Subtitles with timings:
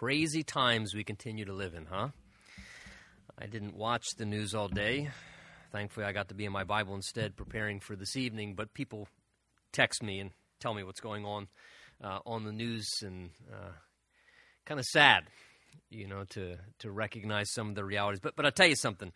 [0.00, 2.08] Crazy times we continue to live in, huh?
[3.38, 5.10] I didn't watch the news all day.
[5.72, 8.54] Thankfully, I got to be in my Bible instead, preparing for this evening.
[8.54, 9.08] But people
[9.72, 11.48] text me and tell me what's going on
[12.02, 13.72] uh, on the news, and uh,
[14.64, 15.24] kind of sad,
[15.90, 18.20] you know, to to recognize some of the realities.
[18.20, 19.12] But but I'll tell you something.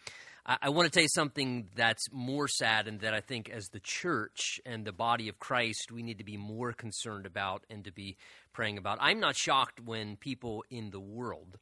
[0.46, 3.68] I, I want to tell you something that's more sad, and that I think as
[3.68, 7.84] the church and the body of Christ, we need to be more concerned about and
[7.84, 8.16] to be
[8.52, 8.98] praying about.
[9.00, 11.58] I'm not shocked when people in the world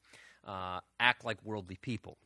[0.46, 2.16] uh, act like worldly people.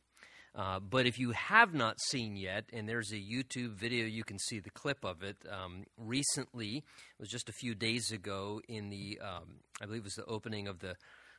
[0.55, 4.39] Uh, but if you have not seen yet, and there's a YouTube video, you can
[4.39, 5.37] see the clip of it.
[5.47, 10.05] Um, recently, it was just a few days ago in the, um, I believe it
[10.05, 10.95] was the opening of the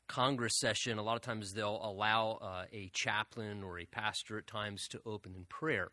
[0.08, 0.98] Congress session.
[0.98, 5.00] A lot of times they'll allow uh, a chaplain or a pastor at times to
[5.06, 5.90] open in prayer.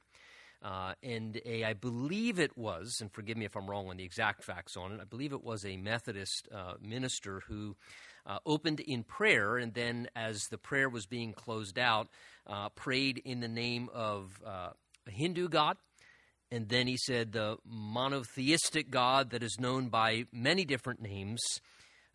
[0.63, 4.03] Uh, and a, I believe it was, and forgive me if I'm wrong on the
[4.03, 7.75] exact facts on it, I believe it was a Methodist uh, minister who
[8.25, 12.07] uh, opened in prayer, and then as the prayer was being closed out,
[12.47, 14.69] uh, prayed in the name of uh,
[15.07, 15.77] a Hindu god.
[16.51, 21.41] And then he said, the monotheistic God that is known by many different names,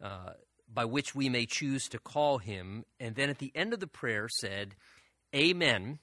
[0.03, 0.31] uh,
[0.73, 2.85] by which we may choose to call him.
[2.99, 4.75] And then at the end of the prayer said,
[5.35, 5.99] Amen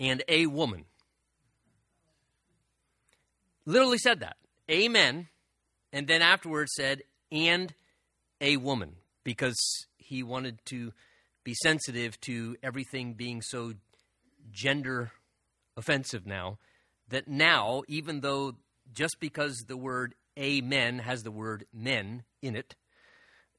[0.00, 0.86] and a woman.
[3.66, 4.36] Literally said that.
[4.70, 5.28] Amen.
[5.92, 7.72] And then afterwards said, and
[8.40, 9.58] a woman, because
[9.98, 10.92] he wanted to
[11.44, 13.74] be sensitive to everything being so
[14.50, 15.12] gender
[15.76, 16.58] offensive now,
[17.08, 18.56] that now, even though
[18.92, 22.74] just because the word amen has the word men in it,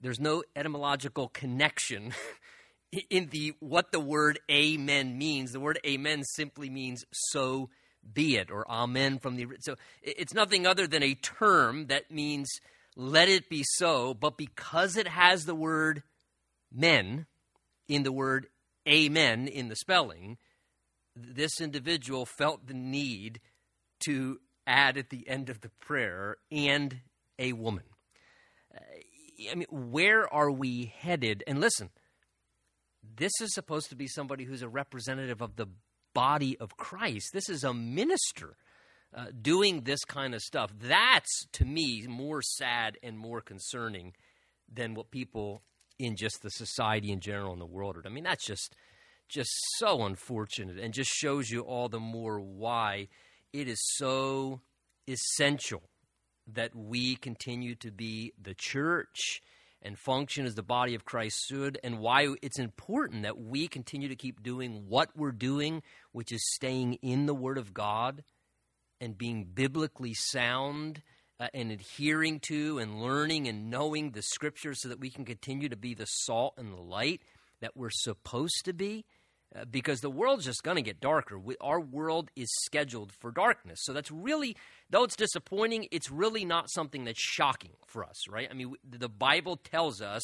[0.01, 2.13] there's no etymological connection
[3.09, 5.51] in the what the word amen means.
[5.51, 7.69] The word amen simply means so
[8.13, 12.49] be it or amen from the so it's nothing other than a term that means
[12.95, 16.03] let it be so, but because it has the word
[16.71, 17.25] men
[17.87, 18.47] in the word
[18.87, 20.37] amen in the spelling,
[21.15, 23.39] this individual felt the need
[24.05, 27.01] to add at the end of the prayer and
[27.39, 27.83] a woman.
[28.75, 28.79] Uh,
[29.49, 31.43] I mean, where are we headed?
[31.47, 31.89] And listen,
[33.03, 35.67] this is supposed to be somebody who's a representative of the
[36.13, 37.29] body of Christ.
[37.33, 38.57] This is a minister
[39.15, 40.71] uh, doing this kind of stuff.
[40.79, 44.13] That's, to me, more sad and more concerning
[44.71, 45.63] than what people
[45.99, 48.03] in just the society in general in the world are.
[48.05, 48.75] I mean, that's just
[49.29, 53.07] just so unfortunate and just shows you all the more why
[53.53, 54.59] it is so
[55.07, 55.83] essential
[56.47, 59.41] that we continue to be the church
[59.81, 64.09] and function as the body of Christ should, and why it's important that we continue
[64.09, 65.81] to keep doing what we're doing,
[66.11, 68.23] which is staying in the Word of God
[68.99, 71.01] and being biblically sound
[71.39, 75.67] uh, and adhering to and learning and knowing the Scriptures so that we can continue
[75.69, 77.21] to be the salt and the light
[77.61, 79.05] that we're supposed to be.
[79.53, 81.37] Uh, because the world's just going to get darker.
[81.37, 83.79] We, our world is scheduled for darkness.
[83.81, 84.55] So that's really,
[84.89, 88.47] though it's disappointing, it's really not something that's shocking for us, right?
[88.49, 90.23] I mean, the Bible tells us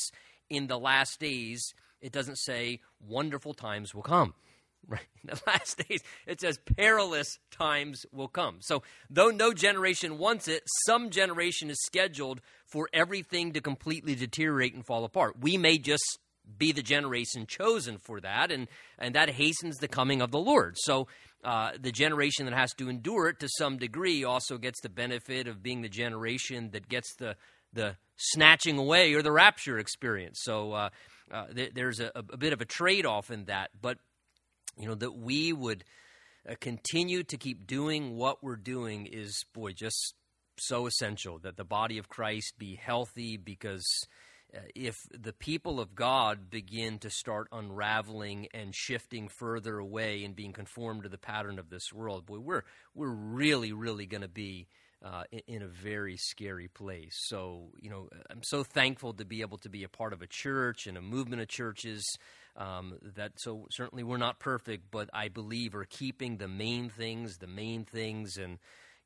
[0.50, 4.34] in the last days, it doesn't say wonderful times will come.
[4.90, 5.02] Right?
[5.22, 8.60] In the last days, it says perilous times will come.
[8.62, 14.76] So, though no generation wants it, some generation is scheduled for everything to completely deteriorate
[14.76, 15.42] and fall apart.
[15.42, 16.20] We may just
[16.58, 20.76] be the generation chosen for that, and, and that hastens the coming of the Lord.
[20.78, 21.08] So
[21.44, 25.48] uh, the generation that has to endure it to some degree also gets the benefit
[25.48, 27.36] of being the generation that gets the,
[27.74, 30.40] the snatching away or the rapture experience.
[30.42, 30.90] So uh,
[31.32, 33.70] uh, th- there's a, a, bit of a trade off in that.
[33.80, 33.98] But,
[34.78, 35.84] you know, that we would
[36.50, 40.16] uh, continue to keep doing what we're doing is, boy, just
[40.60, 43.86] so essential that the body of Christ be healthy because
[44.76, 50.54] if the people of God begin to start unraveling and shifting further away and being
[50.54, 52.64] conformed to the pattern of this world, boy, we're
[52.96, 54.68] we're really, really going to be
[55.04, 57.16] uh, in, in, a very scary place.
[57.28, 60.28] So, you know, I'm so thankful to be able to be a part of a
[60.28, 62.04] church and a movement of churches.
[62.56, 67.38] Um, that so certainly we're not perfect, but I believe are keeping the main things,
[67.38, 68.58] the main things, and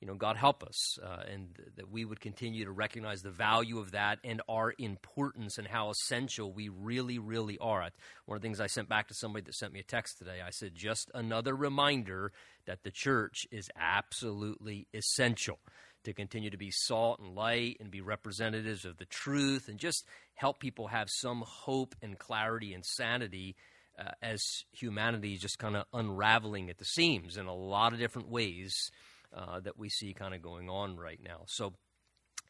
[0.02, 3.78] you know, God help us, uh, and that we would continue to recognize the value
[3.78, 7.82] of that and our importance and how essential we really, really are.
[8.26, 10.40] One of the things I sent back to somebody that sent me a text today,
[10.46, 12.32] I said, just another reminder
[12.66, 15.60] that the church is absolutely essential
[16.04, 20.04] to continue to be salt and light and be representatives of the truth and just
[20.34, 23.56] help people have some hope and clarity and sanity
[24.00, 28.00] uh, as humanity is just kind of unraveling at the seams in a lot of
[28.00, 28.90] different ways
[29.36, 31.44] uh, that we see kind of going on right now.
[31.48, 31.74] So,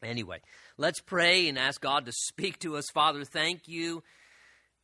[0.02, 0.40] anyway,
[0.76, 2.90] let's pray and ask God to speak to us.
[2.90, 4.02] Father, thank you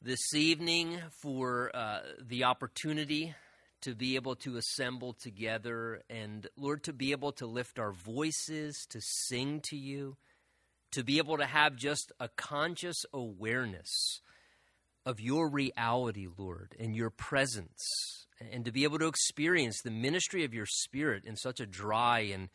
[0.01, 3.35] this evening for uh, the opportunity
[3.81, 8.87] to be able to assemble together and, Lord, to be able to lift our voices,
[8.91, 10.17] to sing to you,
[10.93, 14.21] to be able to have just a conscious awareness
[15.09, 20.45] of your reality, Lord, and your presence, and to be able to experience the ministry
[20.45, 22.51] of your Spirit in such a dry and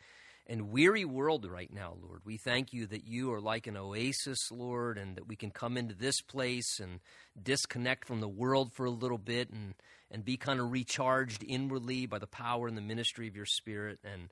[0.46, 2.20] and weary world right now, Lord.
[2.24, 5.78] We thank you that you are like an oasis, Lord, and that we can come
[5.78, 7.00] into this place and
[7.42, 9.72] disconnect from the world for a little bit and,
[10.10, 13.98] and be kind of recharged inwardly by the power and the ministry of your Spirit.
[14.04, 14.28] And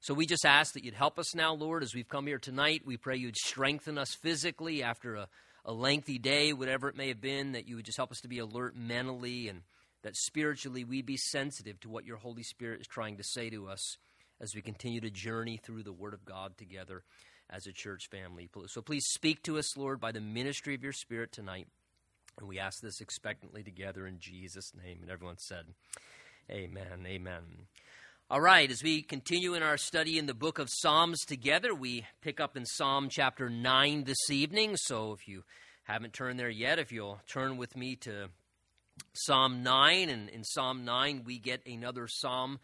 [0.00, 2.82] so we just ask that you'd help us now, Lord, as we've come here tonight.
[2.86, 5.28] We pray you'd strengthen us physically after a,
[5.64, 8.28] a lengthy day, whatever it may have been, that you would just help us to
[8.28, 9.62] be alert mentally and
[10.02, 13.68] that spiritually we be sensitive to what your Holy Spirit is trying to say to
[13.68, 13.98] us
[14.40, 17.02] as we continue to journey through the Word of God together
[17.50, 18.48] as a church family.
[18.68, 21.68] So please speak to us, Lord, by the ministry of your Spirit tonight.
[22.38, 25.00] And we ask this expectantly together in Jesus' name.
[25.02, 25.66] And everyone said,
[26.50, 27.04] Amen.
[27.06, 27.42] Amen.
[28.32, 32.06] All right, as we continue in our study in the book of Psalms together, we
[32.20, 34.76] pick up in Psalm chapter 9 this evening.
[34.76, 35.42] So if you
[35.82, 38.28] haven't turned there yet, if you'll turn with me to
[39.14, 42.60] Psalm 9, and in Psalm 9, we get another psalm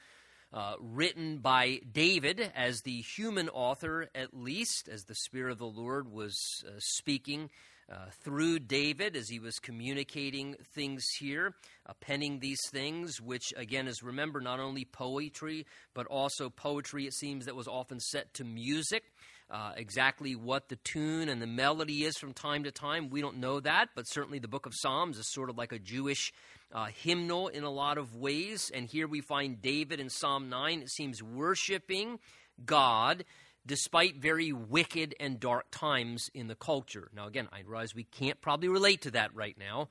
[0.53, 5.67] uh, written by David as the human author, at least, as the Spirit of the
[5.67, 7.51] Lord was uh, speaking
[7.91, 11.55] uh, through David as he was communicating things here,
[11.89, 17.15] uh, penning these things, which again is remember not only poetry, but also poetry, it
[17.15, 19.05] seems, that was often set to music.
[19.49, 23.37] Uh, exactly what the tune and the melody is from time to time, we don't
[23.37, 26.33] know that, but certainly the book of Psalms is sort of like a Jewish
[26.73, 28.73] uh, hymnal in a lot of ways.
[28.75, 32.19] And here we find David in Psalm 9, it seems, worshiping
[32.65, 33.25] God
[33.67, 37.11] despite very wicked and dark times in the culture.
[37.15, 39.89] Now, again, I realize we can't probably relate to that right now,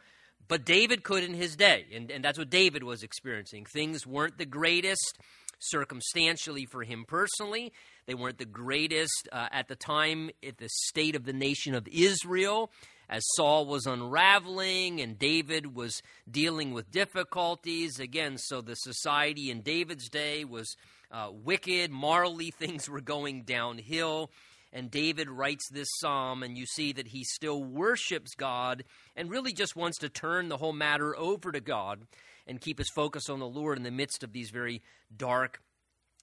[0.47, 3.65] but David could in his day, and, and that's what David was experiencing.
[3.65, 5.19] Things weren't the greatest
[5.59, 7.73] circumstantially for him personally.
[8.05, 11.87] They weren't the greatest uh, at the time at the state of the nation of
[11.87, 12.71] Israel
[13.09, 17.99] as Saul was unraveling and David was dealing with difficulties.
[17.99, 20.75] Again, so the society in David's day was
[21.15, 24.31] uh, wicked, morally, things were going downhill.
[24.73, 28.83] And David writes this psalm, and you see that he still worships God
[29.15, 32.01] and really just wants to turn the whole matter over to God
[32.45, 34.81] and keep his focus on the Lord in the midst of these very
[35.15, 35.61] dark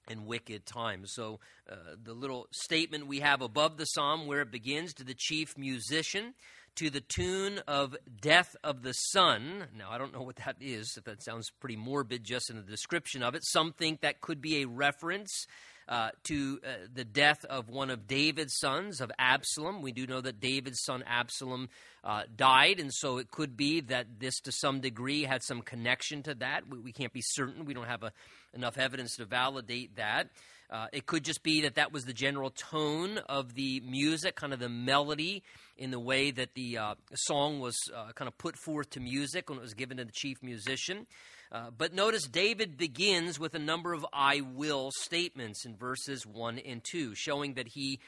[0.06, 1.12] and wicked times.
[1.14, 1.40] So,
[1.70, 5.56] uh, the little statement we have above the psalm, where it begins to the chief
[5.56, 6.34] musician,
[6.76, 9.64] to the tune of Death of the Son.
[9.76, 12.62] Now, I don't know what that is, if that sounds pretty morbid just in the
[12.62, 13.44] description of it.
[13.44, 15.46] Some think that could be a reference
[15.88, 19.82] uh, to uh, the death of one of David's sons, of Absalom.
[19.82, 21.68] We do know that David's son Absalom
[22.04, 26.22] uh, died, and so it could be that this, to some degree, had some connection
[26.22, 26.68] to that.
[26.68, 27.64] We, we can't be certain.
[27.64, 28.12] We don't have a,
[28.54, 30.28] enough evidence to validate that.
[30.70, 34.52] Uh, it could just be that that was the general tone of the music, kind
[34.52, 35.42] of the melody
[35.76, 39.50] in the way that the uh, song was uh, kind of put forth to music
[39.50, 41.06] when it was given to the chief musician.
[41.50, 46.58] Uh, but notice David begins with a number of I will statements in verses 1
[46.58, 48.00] and 2, showing that he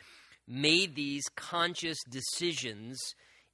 [0.49, 2.99] made these conscious decisions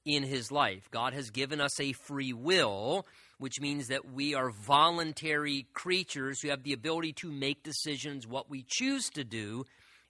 [0.05, 0.89] in his life.
[0.91, 3.07] God has given us a free will,
[3.41, 8.51] which means that we are voluntary creatures who have the ability to make decisions what
[8.51, 9.65] we choose to do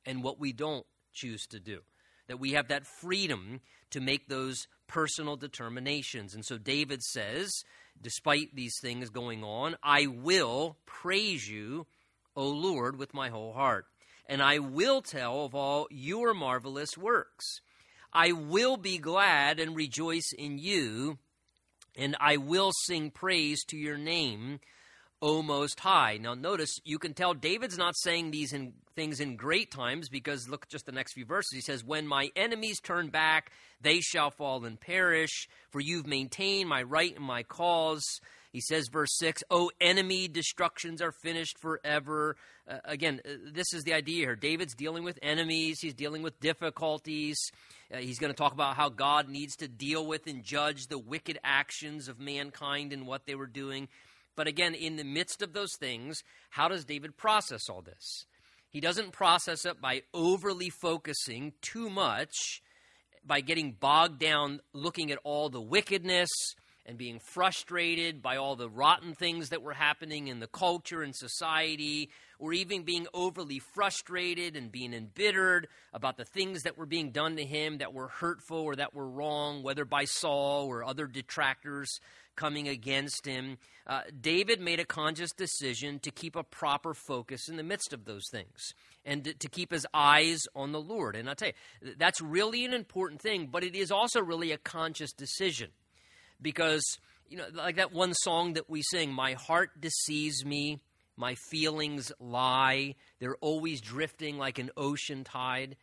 [0.04, 1.78] and what we don't choose to do.
[2.26, 3.60] That we have that freedom
[3.90, 6.34] to make those personal determinations.
[6.34, 7.52] And so David says,
[8.02, 11.87] despite these things going on, I will praise you,
[12.34, 13.87] O Lord, with my whole heart.
[14.26, 17.60] And I will tell of all your marvelous works.
[18.12, 21.18] I will be glad and rejoice in you,
[21.97, 24.61] and I will sing praise to your name,
[25.23, 26.18] O Most High.
[26.18, 30.49] Now, notice you can tell David's not saying these in, things in great times because
[30.49, 31.52] look just the next few verses.
[31.52, 36.68] He says, When my enemies turn back, they shall fall and perish, for you've maintained
[36.68, 38.04] my right and my cause.
[38.52, 42.37] He says, verse 6, Oh, enemy destructions are finished forever.
[42.68, 44.37] Uh, again, uh, this is the idea here.
[44.37, 47.38] David's dealing with enemies, he's dealing with difficulties.
[47.92, 50.99] Uh, he's going to talk about how God needs to deal with and judge the
[50.99, 53.88] wicked actions of mankind and what they were doing.
[54.37, 58.26] But again, in the midst of those things, how does David process all this?
[58.70, 62.62] He doesn't process it by overly focusing too much,
[63.26, 66.30] by getting bogged down looking at all the wickedness
[66.87, 71.14] and being frustrated by all the rotten things that were happening in the culture and
[71.14, 77.10] society, or even being overly frustrated and being embittered about the things that were being
[77.10, 81.06] done to him that were hurtful or that were wrong, whether by Saul or other
[81.06, 82.00] detractors
[82.37, 87.56] coming against him, uh, David made a conscious decision to keep a proper focus in
[87.56, 88.72] the midst of those things
[89.04, 91.16] and to, to keep his eyes on the Lord.
[91.16, 94.58] And I'll tell you, that's really an important thing, but it is also really a
[94.58, 95.70] conscious decision
[96.42, 96.82] because,
[97.28, 100.80] you know, like that one song that we sing, My heart deceives me,
[101.16, 105.76] my feelings lie, they're always drifting like an ocean tide.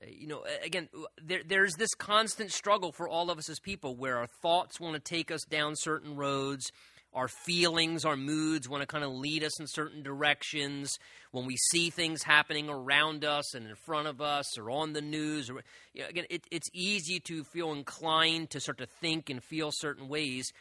[0.00, 0.88] Uh, you know, again,
[1.22, 4.94] there, there's this constant struggle for all of us as people where our thoughts want
[4.94, 6.70] to take us down certain roads,
[7.14, 10.98] our feelings, our moods want to kind of lead us in certain directions.
[11.30, 15.00] When we see things happening around us and in front of us or on the
[15.00, 19.30] news, or, you know, again, it, it's easy to feel inclined to start to think
[19.30, 20.52] and feel certain ways.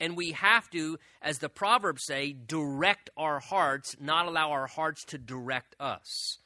[0.00, 5.04] And we have to, as the Proverbs say, direct our hearts, not allow our hearts
[5.06, 6.38] to direct us.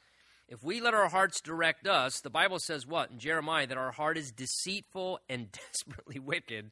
[0.49, 3.65] If we let our hearts direct us, the Bible says what in Jeremiah?
[3.65, 6.71] That our heart is deceitful and desperately wicked.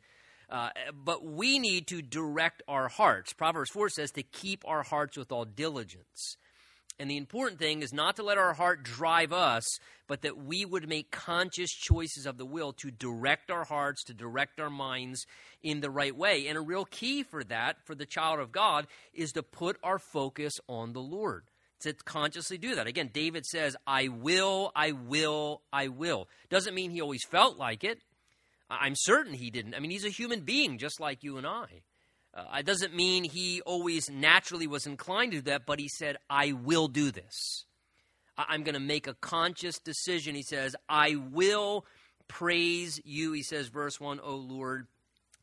[0.51, 3.31] Uh, but we need to direct our hearts.
[3.31, 6.35] Proverbs 4 says to keep our hearts with all diligence.
[6.99, 9.63] And the important thing is not to let our heart drive us,
[10.07, 14.13] but that we would make conscious choices of the will to direct our hearts, to
[14.13, 15.25] direct our minds
[15.63, 16.47] in the right way.
[16.47, 19.97] And a real key for that, for the child of God, is to put our
[19.97, 21.45] focus on the Lord
[21.79, 22.87] to consciously do that.
[22.87, 26.27] Again, David says, I will, I will, I will.
[26.49, 27.99] Doesn't mean he always felt like it.
[28.79, 29.75] I'm certain he didn't.
[29.75, 31.81] I mean, he's a human being just like you and I.
[32.33, 36.15] Uh, it doesn't mean he always naturally was inclined to do that, but he said,
[36.29, 37.65] I will do this.
[38.37, 40.35] I'm going to make a conscious decision.
[40.35, 41.85] He says, I will
[42.29, 43.33] praise you.
[43.33, 44.87] He says, verse 1, O Lord,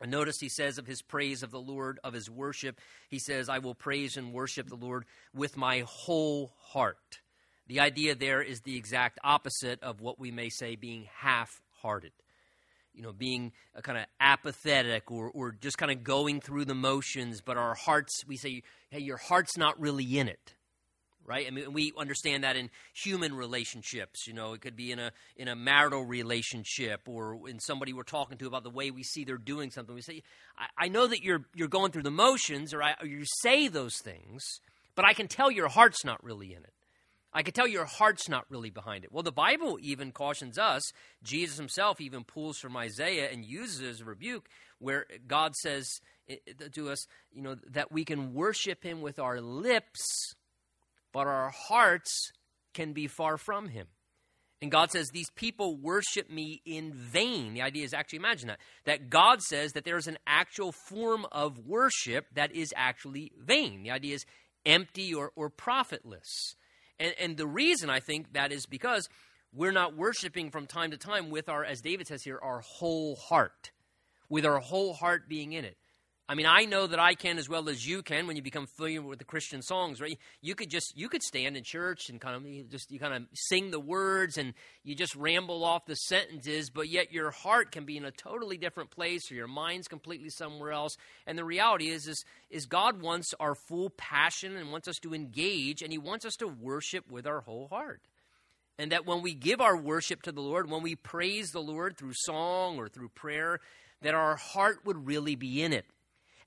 [0.01, 3.49] and notice he says of his praise of the Lord, of his worship, he says,
[3.49, 5.05] I will praise and worship the Lord
[5.35, 7.21] with my whole heart.
[7.67, 12.13] The idea there is the exact opposite of what we may say being half hearted.
[12.99, 16.75] You know, being uh, kind of apathetic or, or just kind of going through the
[16.75, 20.55] motions, but our hearts, we say, hey, your heart's not really in it
[21.29, 21.47] right?
[21.47, 24.27] I mean, we understand that in human relationships.
[24.27, 28.03] You know, it could be in a in a marital relationship or in somebody we're
[28.03, 29.95] talking to about the way we see they're doing something.
[29.95, 30.23] We say,
[30.57, 33.69] I, I know that you're you're going through the motions, or, I, or you say
[33.69, 34.43] those things,
[34.97, 36.73] but I can tell your heart's not really in it.
[37.39, 39.13] I can tell your heart's not really behind it.
[39.13, 40.83] Well, the Bible even cautions us.
[41.23, 44.49] Jesus himself even pulls from Isaiah and uses it as a rebuke,
[44.81, 49.21] where God says eh, eh, to us, you know, that we can worship him with
[49.21, 50.35] our lips,
[51.13, 52.33] but our hearts
[52.75, 53.87] can be far from him.
[54.61, 57.55] And God says, These people worship me in vain.
[57.55, 58.59] The idea is actually imagine that.
[58.85, 63.85] That God says that there's an actual form of worship that is actually vain.
[63.85, 64.27] The idea is
[64.67, 66.57] empty or, or profitless.
[67.01, 69.09] And, and the reason I think that is because
[69.53, 73.17] we're not worshiping from time to time with our, as David says here, our whole
[73.17, 73.71] heart,
[74.29, 75.77] with our whole heart being in it.
[76.31, 78.67] I mean, I know that I can as well as you can when you become
[78.67, 80.19] familiar with the Christian songs, right?
[80.43, 83.15] You could just you could stand in church and kind of you just you kind
[83.15, 84.53] of sing the words and
[84.85, 88.59] you just ramble off the sentences, but yet your heart can be in a totally
[88.59, 90.99] different place or your mind's completely somewhere else.
[91.27, 95.15] And the reality is is is God wants our full passion and wants us to
[95.15, 98.03] engage and he wants us to worship with our whole heart.
[98.79, 101.97] And that when we give our worship to the Lord, when we praise the Lord
[101.97, 103.61] through song or through prayer,
[104.03, 105.87] that our heart would really be in it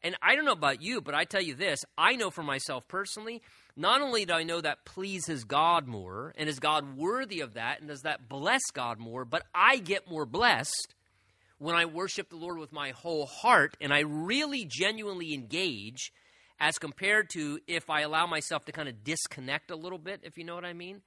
[0.03, 2.87] and I don't know about you, but I tell you this I know for myself
[2.87, 3.41] personally,
[3.75, 7.79] not only do I know that pleases God more, and is God worthy of that,
[7.79, 10.95] and does that bless God more, but I get more blessed
[11.61, 16.11] when I worship the Lord with my whole heart and I really genuinely engage
[16.59, 20.37] as compared to if I allow myself to kind of disconnect a little bit, if
[20.37, 21.01] you know what I mean.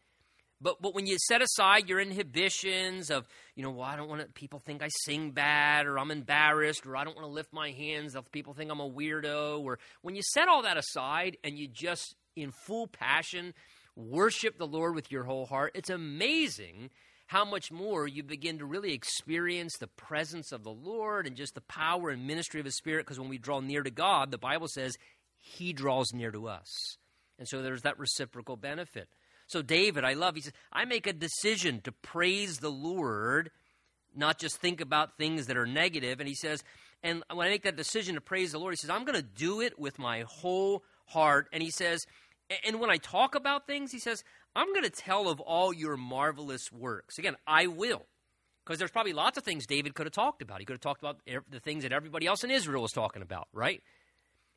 [0.64, 4.22] But but when you set aside your inhibitions of, you know, well, I don't want
[4.22, 7.52] to, people think I sing bad or I'm embarrassed or I don't want to lift
[7.52, 11.36] my hands if people think I'm a weirdo or when you set all that aside
[11.44, 13.52] and you just in full passion
[13.94, 16.88] worship the Lord with your whole heart, it's amazing
[17.26, 21.54] how much more you begin to really experience the presence of the Lord and just
[21.54, 23.04] the power and ministry of His Spirit.
[23.04, 24.96] Because when we draw near to God, the Bible says
[25.38, 26.96] He draws near to us.
[27.38, 29.08] And so there's that reciprocal benefit.
[29.46, 33.50] So, David, I love, he says, I make a decision to praise the Lord,
[34.16, 36.20] not just think about things that are negative.
[36.20, 36.62] And he says,
[37.02, 39.22] and when I make that decision to praise the Lord, he says, I'm going to
[39.22, 41.48] do it with my whole heart.
[41.52, 42.06] And he says,
[42.66, 44.24] and when I talk about things, he says,
[44.56, 47.18] I'm going to tell of all your marvelous works.
[47.18, 48.06] Again, I will.
[48.64, 50.60] Because there's probably lots of things David could have talked about.
[50.60, 51.20] He could have talked about
[51.50, 53.82] the things that everybody else in Israel was talking about, right?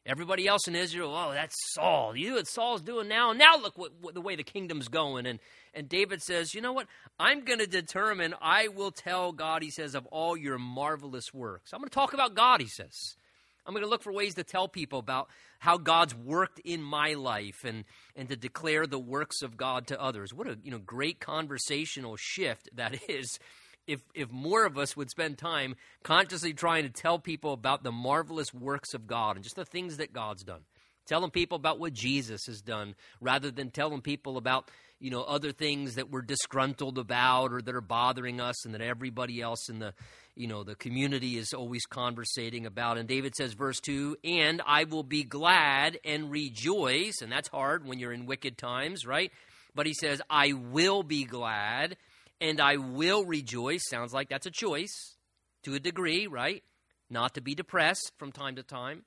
[0.07, 2.15] Everybody else in Israel, oh, that's Saul.
[2.15, 3.33] You know what Saul's doing now?
[3.33, 5.25] Now look what, what, the way the kingdom's going.
[5.25, 5.39] And,
[5.73, 6.87] and David says, you know what?
[7.19, 11.73] I'm going to determine, I will tell God, he says, of all your marvelous works.
[11.73, 13.17] I'm going to talk about God, he says.
[13.65, 15.27] I'm going to look for ways to tell people about
[15.59, 17.83] how God's worked in my life and,
[18.15, 20.33] and to declare the works of God to others.
[20.33, 23.39] What a you know great conversational shift that is
[23.87, 27.91] if if more of us would spend time consciously trying to tell people about the
[27.91, 30.61] marvelous works of God and just the things that God's done.
[31.05, 35.51] Telling people about what Jesus has done rather than telling people about you know other
[35.51, 39.79] things that we're disgruntled about or that are bothering us and that everybody else in
[39.79, 39.93] the
[40.35, 44.83] you know the community is always conversating about and david says verse 2 and i
[44.85, 49.31] will be glad and rejoice and that's hard when you're in wicked times right
[49.75, 51.95] but he says i will be glad
[52.39, 53.83] and I will rejoice.
[53.89, 55.15] Sounds like that's a choice
[55.63, 56.63] to a degree, right?
[57.09, 59.03] Not to be depressed from time to time,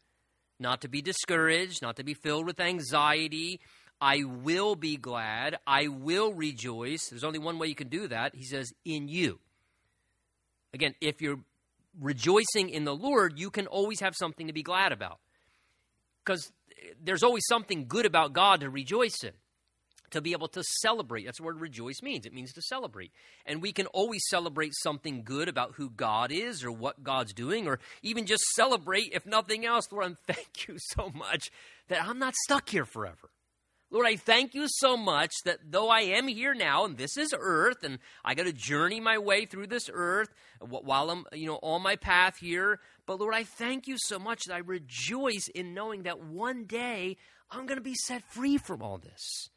[0.58, 3.60] not to be discouraged, not to be filled with anxiety.
[4.00, 5.58] I will be glad.
[5.66, 7.08] I will rejoice.
[7.08, 8.34] There's only one way you can do that.
[8.34, 9.38] He says, in you.
[10.72, 11.40] Again, if you're
[12.00, 15.18] rejoicing in the Lord, you can always have something to be glad about.
[16.24, 19.32] Because eh, there's always something good about God to rejoice in
[20.10, 21.24] to be able to celebrate.
[21.24, 22.26] That's what rejoice means.
[22.26, 23.12] It means to celebrate.
[23.46, 27.66] And we can always celebrate something good about who God is or what God's doing,
[27.66, 31.50] or even just celebrate, if nothing else, Lord, I thank you so much
[31.88, 33.30] that I'm not stuck here forever.
[33.92, 37.34] Lord, I thank you so much that though I am here now, and this is
[37.36, 40.28] earth, and I got to journey my way through this earth
[40.60, 42.78] while I'm, you know, on my path here.
[43.04, 47.16] But Lord, I thank you so much that I rejoice in knowing that one day
[47.50, 49.50] I'm going to be set free from all this.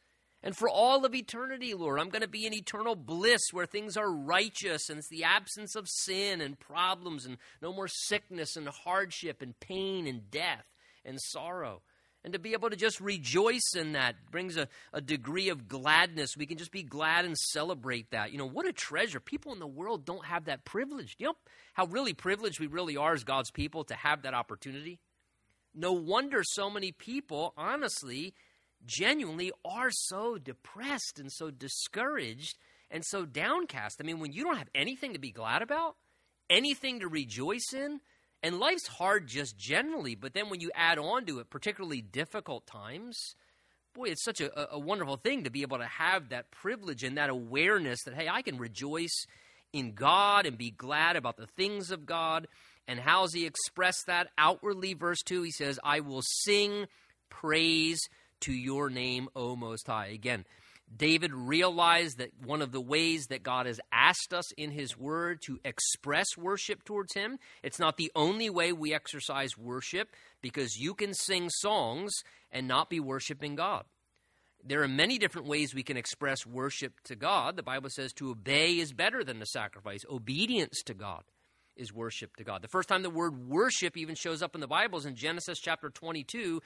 [0.44, 3.96] And for all of eternity, Lord, I'm going to be in eternal bliss where things
[3.96, 8.68] are righteous and it's the absence of sin and problems and no more sickness and
[8.68, 10.66] hardship and pain and death
[11.06, 11.82] and sorrow.
[12.26, 16.38] And to be able to just rejoice in that brings a, a degree of gladness.
[16.38, 18.32] We can just be glad and celebrate that.
[18.32, 19.20] You know, what a treasure.
[19.20, 21.16] People in the world don't have that privilege.
[21.20, 21.34] You know
[21.74, 25.00] how really privileged we really are as God's people to have that opportunity?
[25.76, 28.34] No wonder so many people, honestly,
[28.86, 32.58] genuinely are so depressed and so discouraged
[32.92, 33.98] and so downcast.
[34.00, 35.96] I mean, when you don't have anything to be glad about,
[36.50, 38.00] anything to rejoice in,
[38.42, 42.68] and life's hard just generally, but then when you add on to it, particularly difficult
[42.68, 43.18] times,
[43.94, 47.18] boy, it's such a, a wonderful thing to be able to have that privilege and
[47.18, 49.26] that awareness that, hey, I can rejoice
[49.72, 52.48] in God and be glad about the things of God.
[52.88, 54.94] And how's he express that outwardly?
[54.94, 56.88] Verse 2, he says, I will sing
[57.30, 58.00] praise
[58.44, 60.08] to your name, O Most High.
[60.08, 60.46] Again,
[60.96, 65.42] David realized that one of the ways that God has asked us in His Word
[65.46, 70.10] to express worship towards Him, it's not the only way we exercise worship
[70.42, 72.14] because you can sing songs
[72.52, 73.86] and not be worshiping God.
[74.66, 77.56] There are many different ways we can express worship to God.
[77.56, 81.24] The Bible says to obey is better than the sacrifice, obedience to God
[81.76, 82.62] is worship to God.
[82.62, 85.60] The first time the word worship even shows up in the Bible is in Genesis
[85.60, 86.62] chapter 22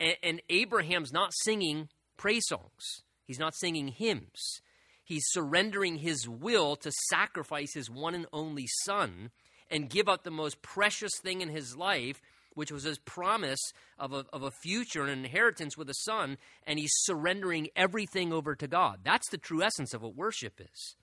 [0.00, 4.60] and, and Abraham's not singing praise songs, he's not singing hymns.
[5.04, 9.30] He's surrendering his will to sacrifice his one and only son
[9.68, 12.20] and give up the most precious thing in his life,
[12.54, 16.36] which was his promise of a, of a future and an inheritance with a son,
[16.64, 19.00] and he's surrendering everything over to God.
[19.02, 20.94] That's the true essence of what worship is.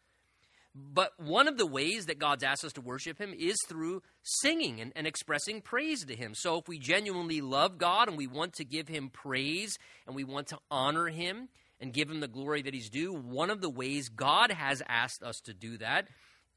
[0.78, 4.80] But one of the ways that God's asked us to worship Him is through singing
[4.80, 6.34] and, and, expressing praise to Him.
[6.36, 10.24] So if we genuinely love God and we want to give Him praise and we
[10.24, 13.70] want to honor Him and give Him the glory that He's due, one of the
[13.70, 16.08] ways God has asked us to do that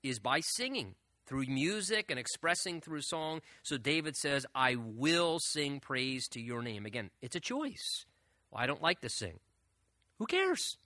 [0.03, 3.41] is by singing through music and expressing through song.
[3.63, 6.85] So David says, I will sing praise to your name.
[6.85, 8.05] Again, it's a choice.
[8.51, 9.39] Well, I don't like to sing.
[10.19, 10.77] Who cares?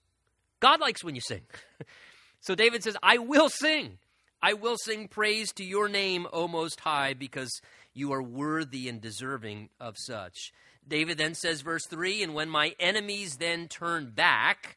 [0.61, 1.43] God likes when you sing.
[2.45, 3.97] So David says, I will sing.
[4.43, 7.63] I will sing praise to your name, O Most High, because
[7.95, 10.53] you are worthy and deserving of such.
[10.87, 14.77] David then says, verse 3 And when my enemies then turn back,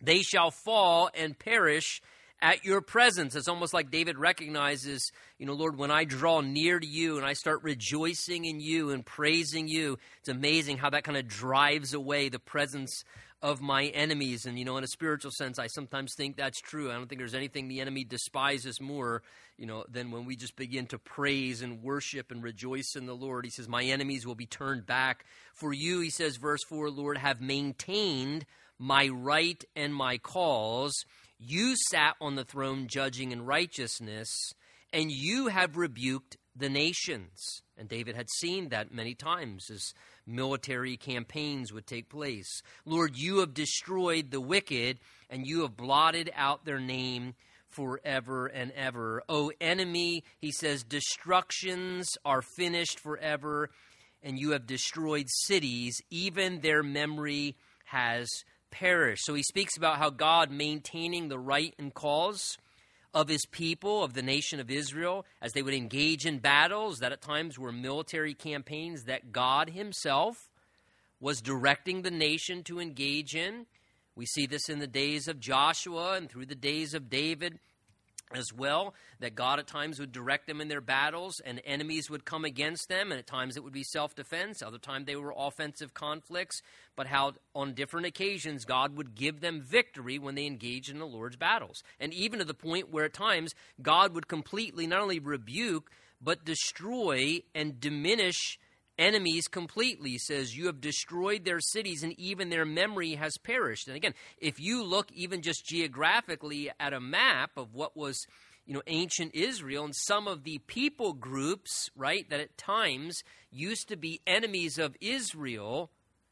[0.00, 2.00] they shall fall and perish
[2.40, 3.34] at your presence.
[3.34, 7.26] It's almost like David recognizes, you know, Lord, when I draw near to you and
[7.26, 11.92] I start rejoicing in you and praising you, it's amazing how that kind of drives
[11.92, 13.02] away the presence
[13.40, 14.46] of my enemies.
[14.46, 16.90] And, you know, in a spiritual sense, I sometimes think that's true.
[16.90, 19.22] I don't think there's anything the enemy despises more,
[19.56, 23.14] you know, than when we just begin to praise and worship and rejoice in the
[23.14, 23.44] Lord.
[23.44, 25.24] He says, My enemies will be turned back.
[25.54, 28.44] For you, he says, verse 4, Lord, have maintained
[28.78, 30.94] my right and my cause.
[31.38, 34.28] You sat on the throne judging in righteousness,
[34.92, 37.62] and you have rebuked the nations.
[37.76, 39.92] And David had seen that many times as
[40.28, 42.62] military campaigns would take place.
[42.84, 44.98] Lord, you have destroyed the wicked,
[45.30, 47.34] and you have blotted out their name
[47.68, 49.22] forever and ever.
[49.28, 53.70] O enemy, he says, destructions are finished forever,
[54.22, 58.28] and you have destroyed cities, even their memory has
[58.70, 59.24] perished.
[59.24, 62.58] So he speaks about how God maintaining the right and cause
[63.14, 67.12] of his people, of the nation of Israel, as they would engage in battles that
[67.12, 70.50] at times were military campaigns that God himself
[71.20, 73.66] was directing the nation to engage in.
[74.14, 77.58] We see this in the days of Joshua and through the days of David
[78.34, 82.24] as well, that God at times would direct them in their battles and enemies would
[82.24, 85.34] come against them, and at times it would be self defense, other times they were
[85.36, 86.62] offensive conflicts,
[86.96, 91.06] but how on different occasions God would give them victory when they engaged in the
[91.06, 91.82] Lord's battles.
[92.00, 96.44] And even to the point where at times God would completely not only rebuke, but
[96.44, 98.58] destroy and diminish
[98.98, 100.18] enemies completely.
[100.18, 103.86] Says, You have destroyed their cities, and even their memory has perished.
[103.88, 108.26] And again, if you look even just geographically at a map of what was
[108.66, 113.88] you know ancient Israel and some of the people groups, right, that at times used
[113.88, 115.90] to be enemies of Israel,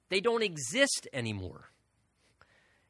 [0.09, 1.71] they don't exist anymore.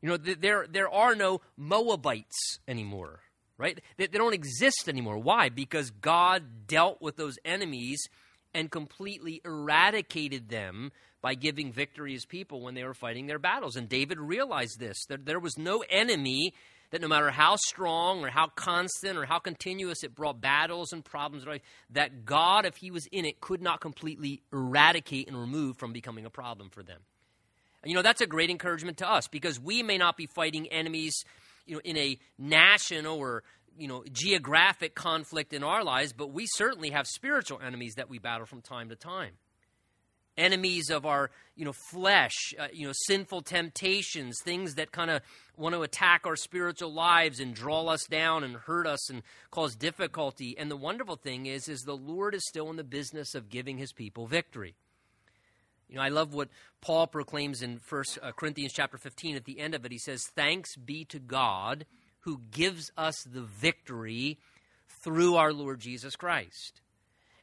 [0.03, 3.21] You know, there there are no Moabites anymore,
[3.57, 3.81] right?
[3.97, 5.19] They, they don't exist anymore.
[5.19, 5.49] Why?
[5.49, 8.07] Because God dealt with those enemies
[8.57, 10.91] and completely eradicated them
[11.21, 13.77] by giving victory as people when they were fighting their battles.
[13.77, 16.55] And David realized this that there was no enemy
[16.91, 21.05] that no matter how strong or how constant or how continuous it brought battles and
[21.05, 21.45] problems,
[21.91, 26.25] that God, if He was in it, could not completely eradicate and remove from becoming
[26.25, 27.01] a problem for them.
[27.83, 30.67] And, you know, that's a great encouragement to us because we may not be fighting
[30.69, 31.25] enemies
[31.67, 33.43] you know, in a national or
[33.79, 38.19] you know geographic conflict in our lives, but we certainly have spiritual enemies that we
[38.19, 39.33] battle from time to time.
[40.37, 45.23] Enemies of our you know flesh, uh, you know sinful temptations, things that kind of
[45.57, 49.75] want to attack our spiritual lives and draw us down and hurt us and cause
[49.75, 50.57] difficulty.
[50.59, 53.79] And the wonderful thing is, is the Lord is still in the business of giving
[53.79, 54.75] His people victory.
[55.89, 56.49] You know, I love what
[56.81, 59.93] Paul proclaims in First uh, Corinthians chapter 15 at the end of it.
[59.93, 61.87] He says, "Thanks be to God
[62.27, 64.37] who gives us the victory
[64.89, 66.81] through our Lord Jesus Christ.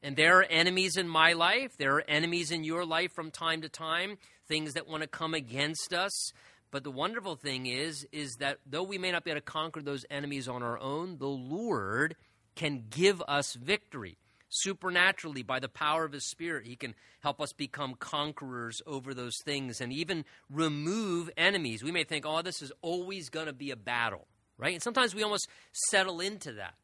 [0.04, 3.62] And there are enemies in my life, there are enemies in your life from time
[3.62, 4.18] to time,
[4.50, 6.34] things that want to come against us.
[6.70, 9.82] But the wonderful thing is is that though we may not be able to conquer
[9.82, 12.18] those enemies on our own, the Lord
[12.56, 14.18] can give us victory.
[14.50, 19.38] Supernaturally, by the power of His Spirit, He can help us become conquerors over those
[19.46, 21.84] things and even remove enemies.
[21.84, 24.28] We may think, oh, this is always going to be a battle
[24.64, 24.74] right?
[24.74, 26.76] And sometimes we almost settle into that.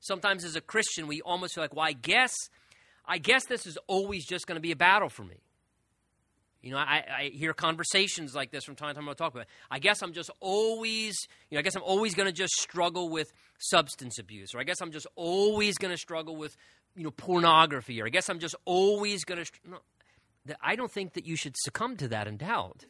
[0.00, 2.34] Sometimes as a Christian, we almost feel like, well, I guess,
[3.06, 5.36] I guess this is always just going to be a battle for me.
[6.62, 9.08] You know, I, I, hear conversations like this from time to time.
[9.08, 9.46] I'll talk about.
[9.70, 11.16] I guess I'm just always,
[11.48, 14.64] you know, I guess I'm always going to just struggle with substance abuse, or I
[14.64, 16.56] guess I'm just always going to struggle with,
[16.96, 19.50] you know, pornography, or I guess I'm just always going to.
[19.64, 19.78] No,
[20.60, 22.84] I don't think that you should succumb to that in doubt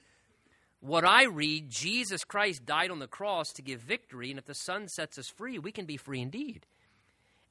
[0.81, 4.55] what I read, Jesus Christ died on the cross to give victory, and if the
[4.55, 6.67] Son sets us free, we can be free indeed.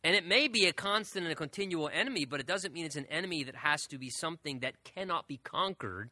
[0.03, 2.95] And it may be a constant and a continual enemy, but it doesn't mean it's
[2.95, 6.11] an enemy that has to be something that cannot be conquered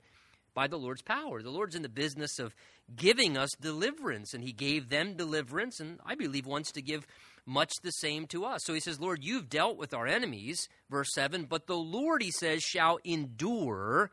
[0.56, 1.42] by the Lord's power.
[1.42, 2.56] The Lord's in the business of
[2.96, 7.06] giving us deliverance, and He gave them deliverance, and I believe wants to give
[7.46, 8.62] much the same to us.
[8.64, 12.32] So He says, Lord, you've dealt with our enemies, verse 7, but the Lord, He
[12.32, 14.12] says, shall endure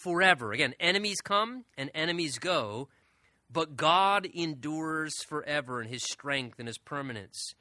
[0.00, 0.52] forever.
[0.52, 2.88] Again, enemies come and enemies go,
[3.52, 7.54] but God endures forever in his strength and his permanence.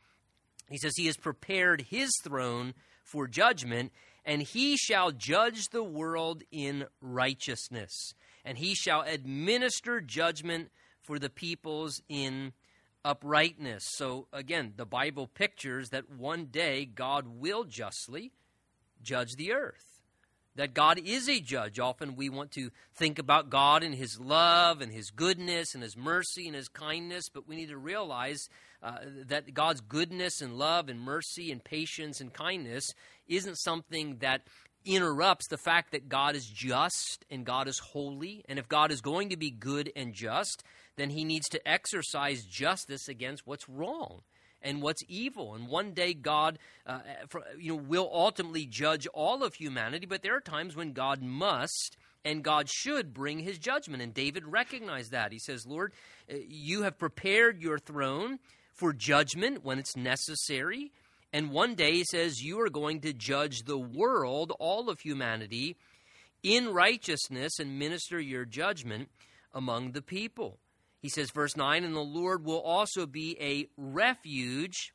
[0.69, 2.73] He says he has prepared his throne
[3.03, 3.91] for judgment,
[4.23, 8.13] and he shall judge the world in righteousness,
[8.45, 10.69] and he shall administer judgment
[11.01, 12.53] for the peoples in
[13.03, 13.83] uprightness.
[13.95, 18.31] So again, the Bible pictures that one day God will justly
[19.01, 19.88] judge the earth
[20.59, 21.79] that God is a judge.
[21.79, 25.95] Often we want to think about God and His love and His goodness and His
[25.95, 28.49] mercy and His kindness, but we need to realize
[28.83, 32.93] uh, that God's goodness and love and mercy and patience and kindness
[33.29, 34.41] isn't something that
[34.83, 38.43] interrupts the fact that God is just and God is holy.
[38.49, 40.61] And if God is going to be good and just,
[40.97, 44.23] then He needs to exercise justice against what's wrong
[44.61, 45.55] and what's evil.
[45.55, 46.99] And one day God uh,
[47.59, 51.97] you know, will ultimately judge all of humanity, but there are times when God must
[52.25, 54.03] and God should bring his judgment.
[54.03, 55.31] And David recognized that.
[55.31, 55.93] He says, Lord,
[56.31, 58.39] uh, you have prepared your throne
[58.73, 60.91] for judgment when it's necessary.
[61.31, 65.77] And one day, he says, you are going to judge the world, all of humanity,
[66.41, 69.09] in righteousness and minister your judgment
[69.53, 70.57] among the people.
[71.01, 74.93] He says, verse 9, and the Lord will also be a refuge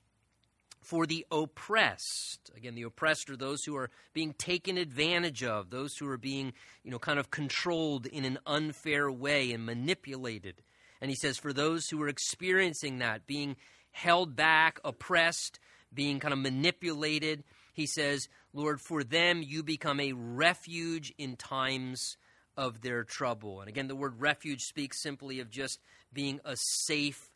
[0.83, 2.51] for the oppressed.
[2.55, 6.53] Again, the oppressed are those who are being taken advantage of, those who are being,
[6.83, 10.63] you know, kind of controlled in an unfair way and manipulated.
[11.01, 13.57] And he says, for those who are experiencing that, being
[13.93, 15.59] held back, oppressed,
[15.93, 22.19] being kind of manipulated, he says, Lord, for them you become a refuge in times
[22.57, 23.61] of their trouble.
[23.61, 25.81] And again, the word refuge speaks simply of just
[26.13, 27.31] being a safe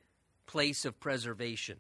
[0.47, 1.79] place of preservation.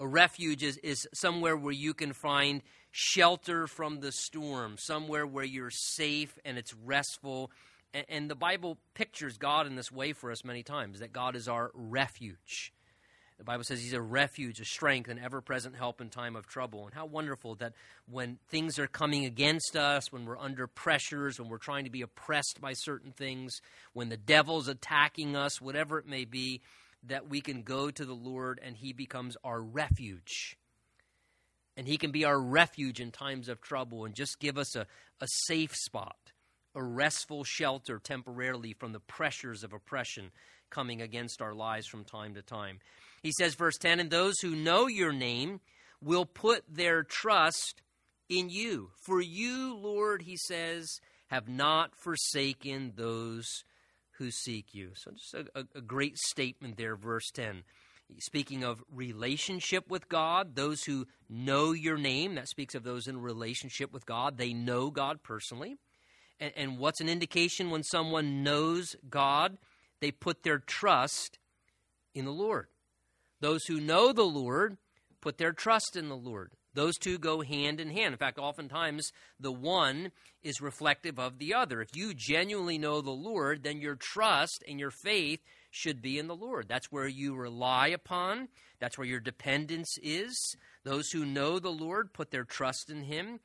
[0.00, 5.44] A refuge is, is somewhere where you can find shelter from the storm, somewhere where
[5.44, 7.50] you're safe and it's restful.
[7.92, 11.36] And, and the Bible pictures God in this way for us many times that God
[11.36, 12.72] is our refuge.
[13.38, 16.46] The Bible says He's a refuge, a strength, an ever present help in time of
[16.46, 16.86] trouble.
[16.86, 17.74] And how wonderful that
[18.10, 22.02] when things are coming against us, when we're under pressures, when we're trying to be
[22.02, 23.60] oppressed by certain things,
[23.92, 26.60] when the devil's attacking us, whatever it may be,
[27.06, 30.56] that we can go to the Lord and He becomes our refuge.
[31.76, 34.84] And He can be our refuge in times of trouble and just give us a,
[35.20, 36.16] a safe spot,
[36.74, 40.32] a restful shelter temporarily from the pressures of oppression
[40.70, 42.80] coming against our lives from time to time.
[43.22, 45.60] He says, verse 10 And those who know your name
[46.02, 47.82] will put their trust
[48.28, 48.90] in you.
[49.04, 53.46] For you, Lord, he says, have not forsaken those
[54.12, 54.90] who seek you.
[54.94, 57.62] So, just a, a, great statement there, verse 10.
[58.18, 63.20] Speaking of relationship with God, those who know your name, that speaks of those in
[63.20, 64.38] relationship with God.
[64.38, 65.76] They know God personally.
[66.40, 69.58] And, and what's an indication when someone knows God?
[70.00, 71.38] They put their trust
[72.14, 72.68] in the Lord.
[73.40, 74.78] Those who know the Lord
[75.20, 76.52] put their trust in the Lord.
[76.74, 78.12] Those two go hand in hand.
[78.12, 81.80] In fact, oftentimes the one is reflective of the other.
[81.80, 86.28] If you genuinely know the Lord, then your trust and your faith should be in
[86.28, 86.68] the Lord.
[86.68, 88.48] That's where you rely upon,
[88.80, 90.56] that's where your dependence is.
[90.84, 93.40] Those who know the Lord put their trust in Him.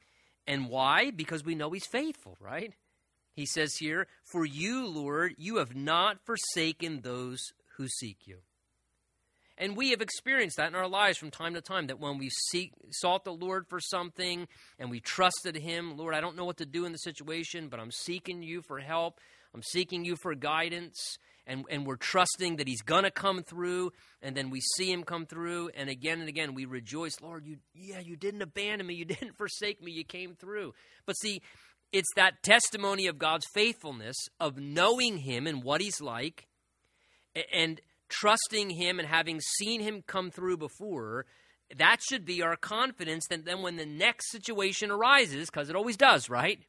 [0.45, 1.09] And why?
[1.09, 2.73] Because we know He's faithful, right?
[3.33, 7.39] He says here, For you, Lord, you have not forsaken those
[7.77, 8.39] who seek you.
[9.63, 12.29] And we have experienced that in our lives from time to time that when we
[12.51, 14.45] seek, sought the Lord for something
[14.77, 17.79] and we trusted Him, Lord, I don't know what to do in the situation, but
[17.79, 19.21] I'm seeking you for help.
[19.55, 20.99] I'm seeking you for guidance.
[21.47, 23.93] And, and we're trusting that He's going to come through.
[24.21, 25.69] And then we see Him come through.
[25.77, 28.95] And again and again, we rejoice, Lord, you, yeah, you didn't abandon me.
[28.95, 29.93] You didn't forsake me.
[29.93, 30.73] You came through.
[31.05, 31.41] But see,
[31.93, 36.47] it's that testimony of God's faithfulness, of knowing Him and what He's like.
[37.53, 37.79] And
[38.13, 41.25] trusting Him and having seen Him come through before,
[41.75, 45.97] that should be our confidence that then when the next situation arises, because it always
[45.97, 46.59] does, right?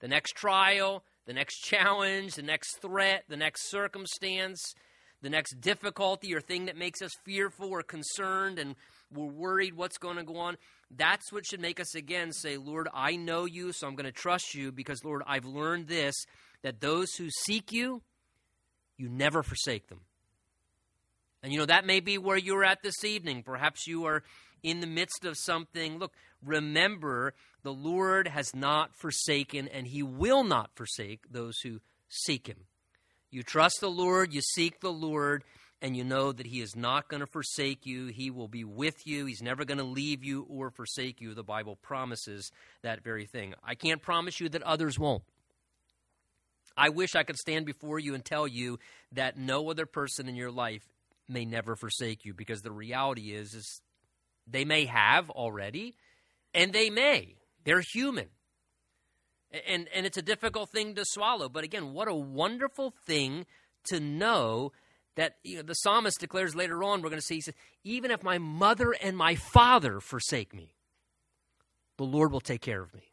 [0.00, 4.74] The next trial, the next challenge, the next threat, the next circumstance,
[5.22, 8.74] the next difficulty or thing that makes us fearful or concerned and
[9.12, 10.56] we're worried what's going to go on.
[10.90, 14.12] That's what should make us again say, Lord, I know you, so I'm going to
[14.12, 16.14] trust you because, Lord, I've learned this
[16.62, 18.02] that those who seek you,
[18.98, 20.00] you never forsake them.
[21.42, 23.42] And you know, that may be where you're at this evening.
[23.42, 24.22] Perhaps you are
[24.62, 25.98] in the midst of something.
[25.98, 26.12] Look,
[26.44, 32.66] remember, the Lord has not forsaken, and He will not forsake those who seek Him.
[33.30, 35.44] You trust the Lord, you seek the Lord,
[35.80, 38.06] and you know that He is not going to forsake you.
[38.08, 39.24] He will be with you.
[39.24, 41.34] He's never going to leave you or forsake you.
[41.34, 42.50] The Bible promises
[42.82, 43.54] that very thing.
[43.64, 45.22] I can't promise you that others won't.
[46.76, 48.78] I wish I could stand before you and tell you
[49.12, 50.82] that no other person in your life
[51.30, 53.80] may never forsake you because the reality is is
[54.46, 55.94] they may have already
[56.52, 57.36] and they may.
[57.64, 58.28] They're human.
[59.66, 63.46] And and it's a difficult thing to swallow but again what a wonderful thing
[63.88, 64.72] to know
[65.16, 68.12] that you know, the psalmist declares later on we're going to see he says even
[68.12, 70.76] if my mother and my father forsake me
[71.98, 73.12] the lord will take care of me.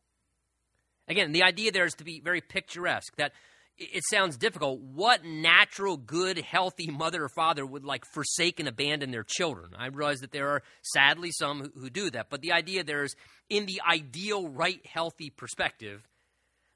[1.07, 3.31] Again the idea there is to be very picturesque that
[3.77, 4.79] it sounds difficult.
[4.79, 9.71] What natural, good, healthy mother or father would like forsake and abandon their children?
[9.77, 13.03] I realize that there are sadly some who, who do that, but the idea there
[13.03, 13.15] is
[13.49, 16.07] in the ideal, right, healthy perspective,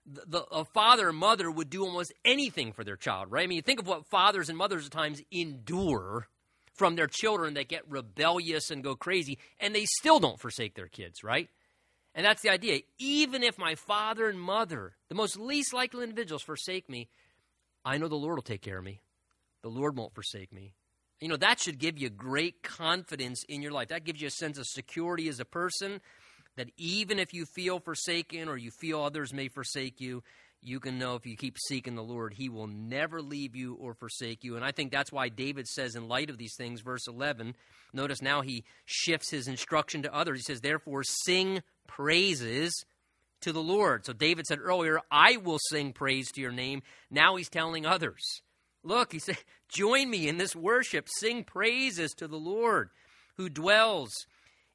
[0.05, 3.43] the, the, a father or mother would do almost anything for their child, right?
[3.43, 6.27] I mean, you think of what fathers and mothers at times endure
[6.73, 10.87] from their children that get rebellious and go crazy, and they still don't forsake their
[10.87, 11.49] kids, right?
[12.13, 12.81] And that's the idea.
[12.99, 17.09] Even if my father and mother, the most least likely individuals, forsake me,
[17.85, 19.01] I know the Lord will take care of me.
[19.61, 20.73] The Lord won't forsake me.
[21.19, 23.89] You know, that should give you great confidence in your life.
[23.89, 26.01] That gives you a sense of security as a person
[26.57, 30.23] that even if you feel forsaken or you feel others may forsake you,
[30.63, 33.93] you can know if you keep seeking the Lord, He will never leave you or
[33.93, 34.55] forsake you.
[34.55, 37.55] And I think that's why David says, in light of these things, verse 11,
[37.93, 40.39] notice now he shifts his instruction to others.
[40.39, 41.63] He says, Therefore, sing
[41.95, 42.85] praises
[43.41, 44.05] to the Lord.
[44.05, 46.81] So David said earlier, I will sing praise to your name.
[47.09, 48.41] Now he's telling others.
[48.83, 49.37] Look, he said,
[49.69, 51.07] Join me in this worship.
[51.19, 52.89] Sing praises to the Lord
[53.37, 54.11] who dwells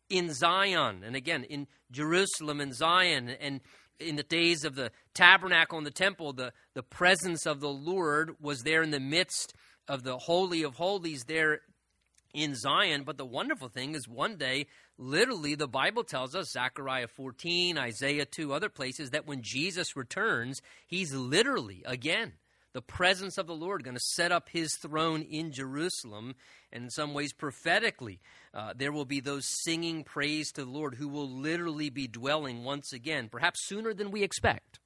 [0.09, 1.03] in Zion.
[1.05, 3.29] And again, in Jerusalem and Zion.
[3.29, 3.61] And
[4.01, 8.37] in the days of the tabernacle and the temple, the, the presence of the Lord
[8.41, 9.55] was there in the midst
[9.89, 11.61] of the Holy of Holies there
[12.37, 13.03] in Zion.
[13.03, 14.67] But the wonderful thing is, one day,
[14.99, 20.61] literally, the Bible tells us, Zechariah 14, Isaiah 2, other places, that when Jesus returns,
[20.87, 22.35] he's literally, again,
[22.75, 26.35] the presence of the Lord going to set up his throne in Jerusalem.
[26.71, 28.21] And in some ways, prophetically,
[28.53, 32.65] uh, there will be those singing praise to the Lord who will literally be dwelling
[32.65, 34.79] once again, perhaps sooner than we expect.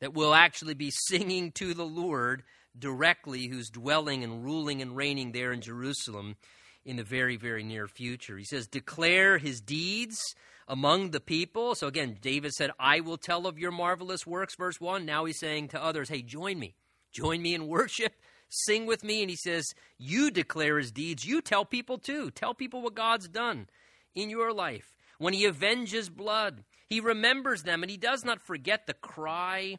[0.00, 2.44] That will actually be singing to the Lord
[2.78, 6.36] directly, who's dwelling and ruling and reigning there in Jerusalem
[6.84, 8.36] in the very, very near future.
[8.36, 10.34] He says, Declare his deeds
[10.68, 11.74] among the people.
[11.74, 15.04] So again, David said, I will tell of your marvelous works, verse 1.
[15.04, 16.74] Now he's saying to others, Hey, join me.
[17.12, 18.14] Join me in worship.
[18.48, 19.22] Sing with me.
[19.22, 21.24] And he says, You declare his deeds.
[21.24, 22.30] You tell people too.
[22.30, 23.68] Tell people what God's done
[24.14, 24.94] in your life.
[25.18, 29.78] When he avenges blood, he remembers them and he does not forget the cry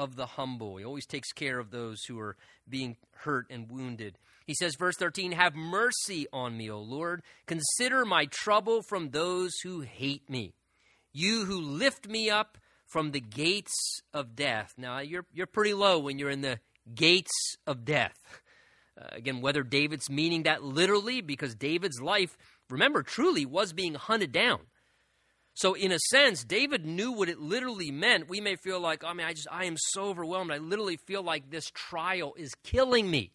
[0.00, 0.78] of the humble.
[0.78, 2.34] He always takes care of those who are
[2.66, 4.16] being hurt and wounded.
[4.46, 7.20] He says, verse 13, Have mercy on me, O Lord.
[7.46, 10.54] Consider my trouble from those who hate me.
[11.12, 14.72] You who lift me up from the gates of death.
[14.78, 16.60] Now, you're, you're pretty low when you're in the
[16.94, 18.40] gates of death.
[18.98, 22.38] Uh, again, whether David's meaning that literally, because David's life,
[22.70, 24.60] remember, truly was being hunted down.
[25.54, 28.28] So, in a sense, David knew what it literally meant.
[28.28, 30.52] We may feel like, oh mean, I just I am so overwhelmed.
[30.52, 33.32] I literally feel like this trial is killing me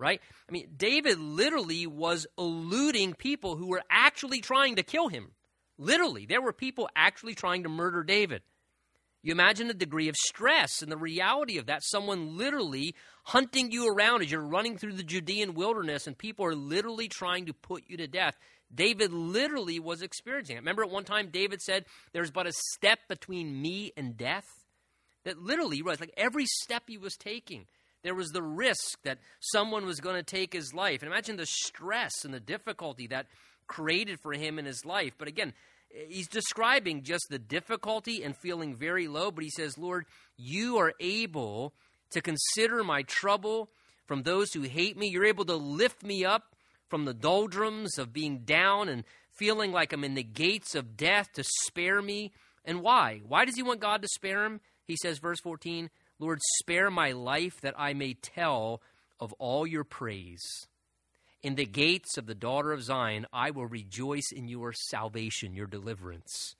[0.00, 0.20] right?
[0.48, 5.32] I mean, David literally was eluding people who were actually trying to kill him.
[5.76, 8.42] Literally, there were people actually trying to murder David.
[9.22, 11.82] You imagine the degree of stress and the reality of that.
[11.84, 16.54] Someone literally hunting you around as you're running through the Judean wilderness and people are
[16.54, 18.38] literally trying to put you to death.
[18.74, 20.60] David literally was experiencing it.
[20.60, 24.46] Remember at one time David said, There's but a step between me and death?
[25.24, 27.66] That literally was like every step he was taking
[28.02, 31.02] there was the risk that someone was going to take his life.
[31.02, 33.26] And imagine the stress and the difficulty that
[33.66, 35.14] created for him in his life.
[35.18, 35.52] But again,
[36.08, 39.30] he's describing just the difficulty and feeling very low.
[39.30, 40.06] But he says, Lord,
[40.36, 41.74] you are able
[42.10, 43.70] to consider my trouble
[44.06, 45.08] from those who hate me.
[45.08, 46.49] You're able to lift me up
[46.90, 51.32] from the doldrums of being down and feeling like I'm in the gates of death
[51.34, 52.32] to spare me.
[52.64, 53.22] And why?
[53.26, 54.60] Why does he want God to spare him?
[54.84, 58.82] He says, verse 14, Lord, spare my life that I may tell
[59.18, 60.42] of all your praise.
[61.42, 65.66] In the gates of the daughter of Zion, I will rejoice in your salvation, your
[65.66, 66.56] deliverance.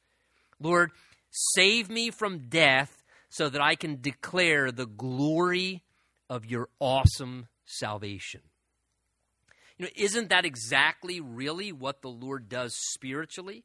[0.58, 0.92] Lord,
[1.30, 5.82] save me from death so that I can declare the glory
[6.30, 8.40] of your awesome salvation.
[9.80, 13.64] You know, isn't that exactly really what the Lord does spiritually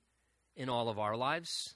[0.55, 1.75] in all of our lives?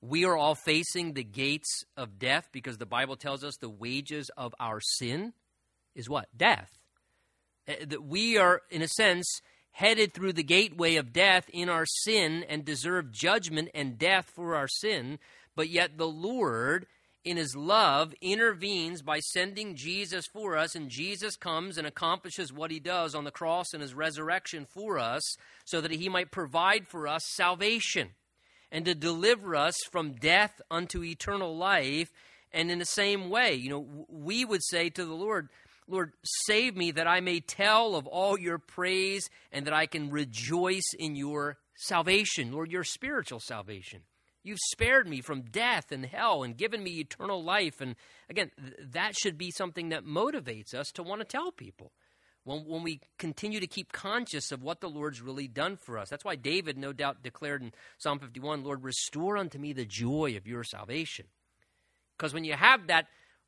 [0.00, 4.28] We are all facing the gates of death because the Bible tells us the wages
[4.36, 5.34] of our sin
[5.94, 6.26] is what?
[6.36, 6.68] Death.
[7.68, 11.86] Eh, that we are, in a sense, headed through the gateway of death in our
[11.86, 15.20] sin and deserve judgment and death for our sin,
[15.54, 16.88] but yet the Lord,
[17.24, 22.70] in his love, intervenes by sending Jesus for us, and Jesus comes and accomplishes what
[22.70, 26.88] he does on the cross and his resurrection for us so that he might provide
[26.88, 28.10] for us salvation
[28.72, 32.10] and to deliver us from death unto eternal life.
[32.52, 35.48] And in the same way, you know, we would say to the Lord,
[35.86, 36.12] Lord,
[36.46, 40.94] save me that I may tell of all your praise and that I can rejoice
[40.98, 44.02] in your salvation, Lord, your spiritual salvation.
[44.42, 47.80] You've spared me from death and hell and given me eternal life.
[47.80, 47.94] And
[48.28, 48.50] again,
[48.92, 51.92] that should be something that motivates us to want to tell people
[52.44, 56.08] when, when we continue to keep conscious of what the Lord's really done for us.
[56.08, 60.36] That's why David, no doubt, declared in Psalm 51 Lord, restore unto me the joy
[60.36, 61.26] of your salvation.
[62.16, 63.06] Because when you have that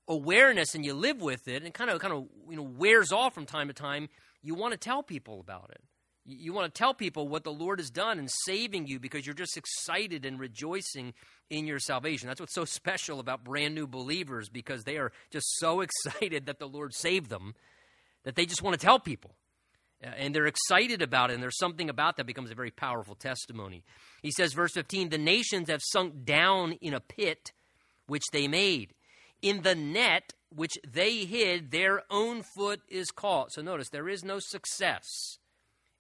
[0.09, 3.35] awareness and you live with it and kind of kind of you know wears off
[3.35, 4.09] from time to time,
[4.43, 5.81] you want to tell people about it.
[6.25, 9.35] You want to tell people what the Lord has done in saving you because you're
[9.35, 11.15] just excited and rejoicing
[11.51, 12.29] in your salvation.
[12.29, 16.59] That's what's so special about brand new believers because they are just so excited that
[16.59, 17.55] the Lord saved them
[18.25, 19.35] that they just want to tell people.
[20.01, 23.85] And they're excited about it, and there's something about that becomes a very powerful testimony.
[24.21, 27.53] He says, verse 15, the nations have sunk down in a pit
[28.09, 28.95] which they made.
[29.43, 33.53] In the net which they hid, their own foot is caught.
[33.53, 35.39] So notice, there is no success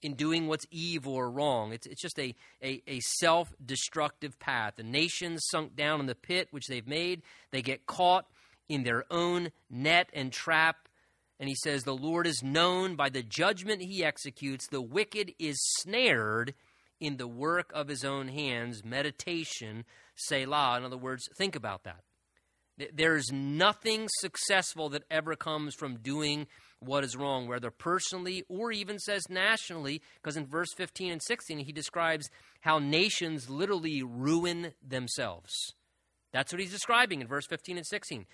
[0.03, 1.73] in doing what's evil or wrong.
[1.73, 4.75] It's, it's just a, a, a self destructive path.
[4.77, 8.27] The nations sunk down in the pit which they've made, they get caught
[8.69, 10.89] in their own net and trap.
[11.39, 14.67] And he says, The Lord is known by the judgment he executes.
[14.69, 16.55] The wicked is snared
[17.01, 18.85] in the work of his own hands.
[18.85, 19.85] Meditation,
[20.15, 20.77] Selah.
[20.79, 22.03] In other words, think about that.
[22.93, 26.47] There's nothing successful that ever comes from doing
[26.83, 31.59] what is wrong, whether personally or even says nationally, because in verse 15 and 16,
[31.59, 32.29] he describes
[32.61, 35.53] how nations literally ruin themselves.
[36.33, 38.27] That's what he's describing in verse 15 and 16.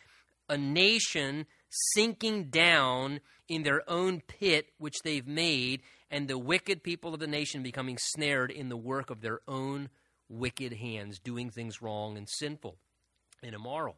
[0.48, 1.46] A nation
[1.94, 7.26] sinking down in their own pit which they've made, and the wicked people of the
[7.26, 9.90] nation becoming snared in the work of their own
[10.28, 12.78] wicked hands, doing things wrong and sinful
[13.42, 13.96] and immoral.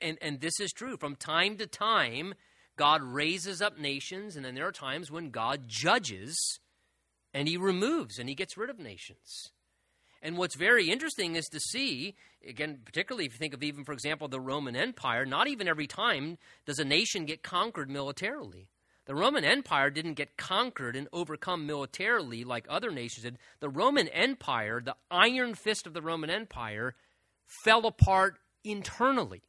[0.00, 0.96] And, and this is true.
[0.96, 2.34] From time to time,
[2.80, 6.58] God raises up nations, and then there are times when God judges
[7.34, 9.50] and he removes and he gets rid of nations.
[10.22, 13.92] And what's very interesting is to see, again, particularly if you think of even, for
[13.92, 18.70] example, the Roman Empire, not even every time does a nation get conquered militarily.
[19.04, 23.36] The Roman Empire didn't get conquered and overcome militarily like other nations did.
[23.60, 26.94] The Roman Empire, the iron fist of the Roman Empire,
[27.62, 29.42] fell apart internally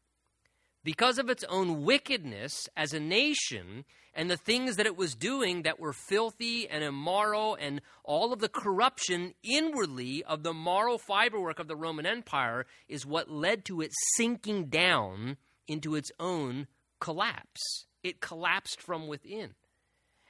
[0.84, 5.62] because of its own wickedness as a nation and the things that it was doing
[5.62, 11.60] that were filthy and immoral and all of the corruption inwardly of the moral fiberwork
[11.60, 16.68] of the Roman Empire is what led to it sinking down into its own
[17.00, 17.86] collapse.
[18.04, 19.52] It collapsed from within.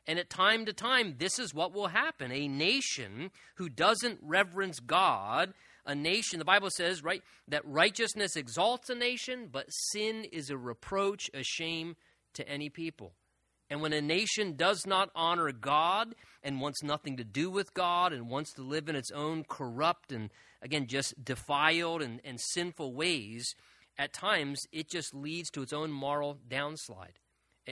[0.08, 2.32] And at time to time, this is what will happen.
[2.32, 5.54] A nation who doesn't reverence God
[5.86, 10.58] a nation, the Bible says, right, that righteousness exalts a nation, but sin is a
[10.58, 11.96] reproach, a shame
[12.34, 13.14] to any people.
[13.70, 16.14] And when a nation does not honor God
[16.44, 20.12] and wants nothing to do with God and wants to live in its own corrupt
[20.12, 20.30] and,
[20.62, 23.56] again, just defiled and, and sinful ways,
[23.98, 27.16] at times it just leads to its own moral downslide.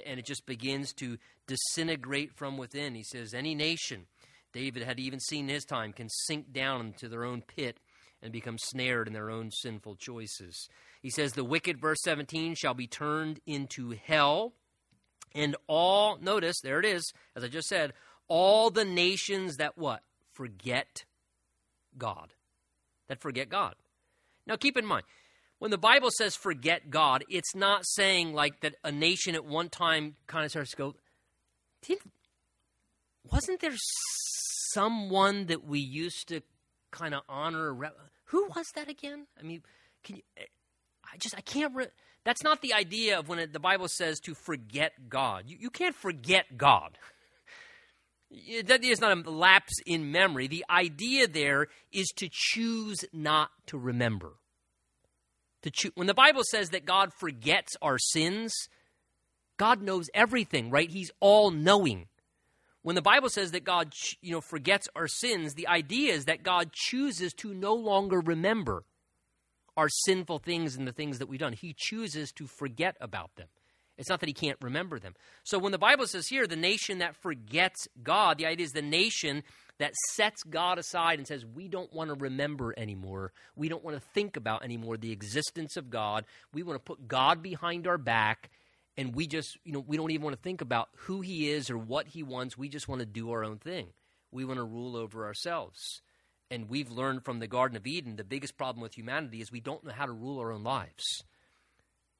[0.05, 2.95] And it just begins to disintegrate from within.
[2.95, 4.05] He says, Any nation,
[4.53, 7.77] David had even seen his time, can sink down into their own pit
[8.21, 10.67] and become snared in their own sinful choices.
[11.01, 14.53] He says, The wicked, verse 17, shall be turned into hell,
[15.33, 17.93] and all, notice, there it is, as I just said,
[18.27, 20.01] all the nations that what?
[20.33, 21.05] Forget
[21.97, 22.33] God.
[23.07, 23.75] That forget God.
[24.45, 25.03] Now keep in mind,
[25.59, 29.69] when the Bible says forget God, it's not saying like that a nation at one
[29.69, 30.95] time kind of starts to go,
[33.31, 33.75] wasn't there
[34.73, 36.41] someone that we used to
[36.91, 37.75] kind of honor.
[38.25, 39.27] Who was that again?
[39.39, 39.63] I mean,
[40.03, 40.21] can you?
[40.37, 40.43] Eh,
[41.11, 41.75] I just I can't.
[41.75, 41.87] Re-
[42.23, 45.45] that's not the idea of when it, the Bible says to forget God.
[45.47, 46.97] You, you can't forget God.
[48.65, 50.47] That is not a lapse in memory.
[50.47, 54.33] The idea there is to choose not to remember.
[55.63, 58.53] To cho- when the Bible says that God forgets our sins,
[59.57, 60.89] God knows everything, right?
[60.89, 62.07] He's all knowing.
[62.81, 66.43] When the Bible says that God, you know, forgets our sins, the idea is that
[66.43, 68.83] God chooses to no longer remember
[69.75, 71.53] our sinful things and the things that we've done.
[71.53, 73.47] He chooses to forget about them.
[73.97, 75.13] It's not that he can't remember them.
[75.43, 78.81] So when the Bible says here, the nation that forgets God, the idea is the
[78.81, 79.43] nation
[79.77, 83.33] that sets God aside and says, we don't want to remember anymore.
[83.57, 86.23] We don't want to think about anymore the existence of God.
[86.53, 88.49] We want to put God behind our back
[88.99, 91.69] and we just you know we don't even want to think about who he is
[91.69, 92.57] or what he wants.
[92.57, 93.87] We just want to do our own thing.
[94.31, 96.01] We want to rule over ourselves.
[96.51, 99.61] And we've learned from the garden of eden the biggest problem with humanity is we
[99.61, 101.23] don't know how to rule our own lives.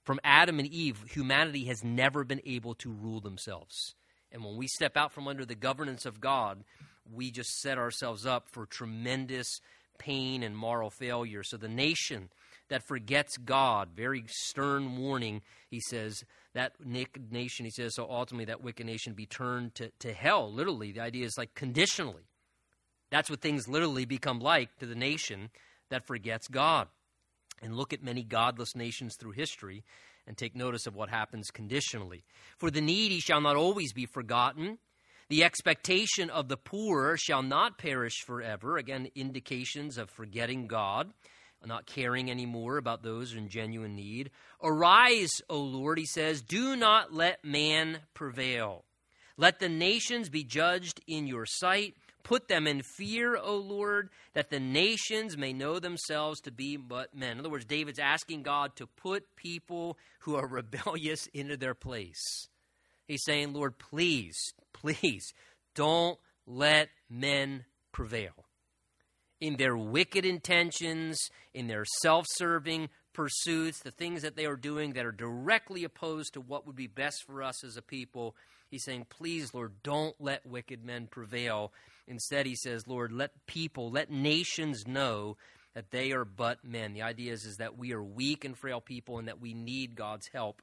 [0.05, 3.95] From adam and eve humanity has never been able to rule themselves.
[4.31, 6.63] And when we step out from under the governance of god
[7.11, 9.59] we just set ourselves up for tremendous
[9.97, 11.43] pain and moral failure.
[11.43, 12.29] So the nation
[12.69, 13.89] that forgets God.
[13.95, 16.23] Very stern warning, he says.
[16.53, 20.51] That wicked nation, he says, so ultimately that wicked nation be turned to, to hell.
[20.51, 22.23] Literally, the idea is like conditionally.
[23.11, 25.49] That's what things literally become like to the nation
[25.89, 26.87] that forgets God.
[27.61, 29.83] And look at many godless nations through history
[30.25, 32.23] and take notice of what happens conditionally.
[32.57, 34.77] For the needy shall not always be forgotten.
[35.27, 38.77] The expectation of the poor shall not perish forever.
[38.77, 41.11] Again, indications of forgetting God,
[41.67, 44.31] not caring anymore about those in genuine need.
[44.63, 48.85] Arise, O Lord, he says, do not let man prevail.
[49.37, 51.95] Let the nations be judged in your sight.
[52.23, 57.15] Put them in fear, O Lord, that the nations may know themselves to be but
[57.15, 57.31] men.
[57.33, 62.47] In other words, David's asking God to put people who are rebellious into their place.
[63.07, 65.33] He's saying, Lord, please, please,
[65.73, 68.45] don't let men prevail
[69.41, 71.17] in their wicked intentions,
[71.53, 76.33] in their self serving pursuits, the things that they are doing that are directly opposed
[76.33, 78.35] to what would be best for us as a people.
[78.69, 81.73] He's saying, Please, Lord, don't let wicked men prevail.
[82.07, 85.37] Instead, he says, Lord, let people, let nations know
[85.75, 86.93] that they are but men.
[86.93, 89.95] The idea is, is that we are weak and frail people and that we need
[89.95, 90.61] God's help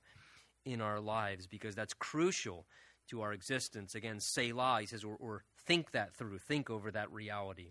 [0.65, 2.67] in our lives because that's crucial
[3.11, 3.95] to our existence.
[3.95, 7.71] Again, Selah, he says, or, or think that through, think over that reality.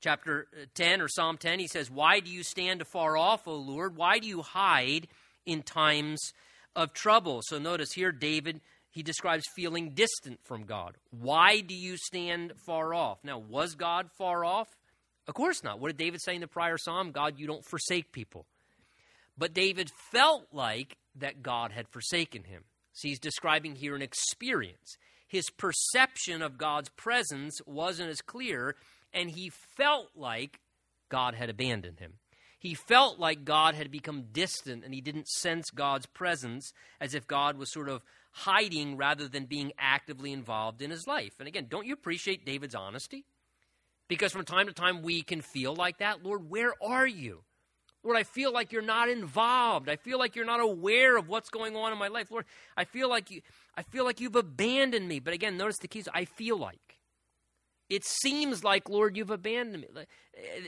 [0.00, 3.54] Chapter uh, 10 or Psalm 10, he says, Why do you stand afar off, O
[3.54, 3.96] Lord?
[3.96, 5.08] Why do you hide
[5.46, 6.32] in times
[6.74, 7.40] of trouble?
[7.44, 10.96] So notice here, David he describes feeling distant from God.
[11.10, 13.18] Why do you stand far off?
[13.22, 14.68] Now, was God far off?
[15.28, 15.78] Of course not.
[15.78, 17.12] What did David say in the prior psalm?
[17.12, 18.46] God, you don't forsake people.
[19.38, 22.64] But David felt like that God had forsaken him.
[22.92, 24.96] So he's describing here an experience.
[25.28, 28.74] His perception of God's presence wasn't as clear,
[29.12, 30.60] and he felt like
[31.08, 32.14] God had abandoned him.
[32.58, 37.26] He felt like God had become distant and he didn't sense God's presence as if
[37.26, 38.02] God was sort of
[38.32, 41.32] hiding rather than being actively involved in his life.
[41.38, 43.24] And again, don't you appreciate David's honesty?
[44.08, 46.22] Because from time to time we can feel like that.
[46.22, 47.44] Lord, where are you?
[48.02, 49.88] Lord, I feel like you're not involved.
[49.88, 52.30] I feel like you're not aware of what's going on in my life.
[52.30, 52.46] Lord,
[52.76, 53.42] I feel like you
[53.76, 55.20] I feel like you've abandoned me.
[55.20, 56.89] But again, notice the keys I feel like.
[57.90, 60.02] It seems like, Lord, you've abandoned me.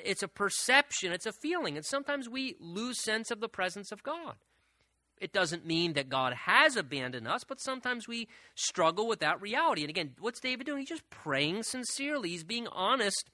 [0.04, 1.76] It's a perception, it's a feeling.
[1.76, 4.34] And sometimes we lose sense of the presence of God.
[5.20, 9.82] It doesn't mean that God has abandoned us, but sometimes we struggle with that reality.
[9.82, 10.80] And again, what's David doing?
[10.80, 12.30] He's just praying sincerely.
[12.30, 13.30] He's being honest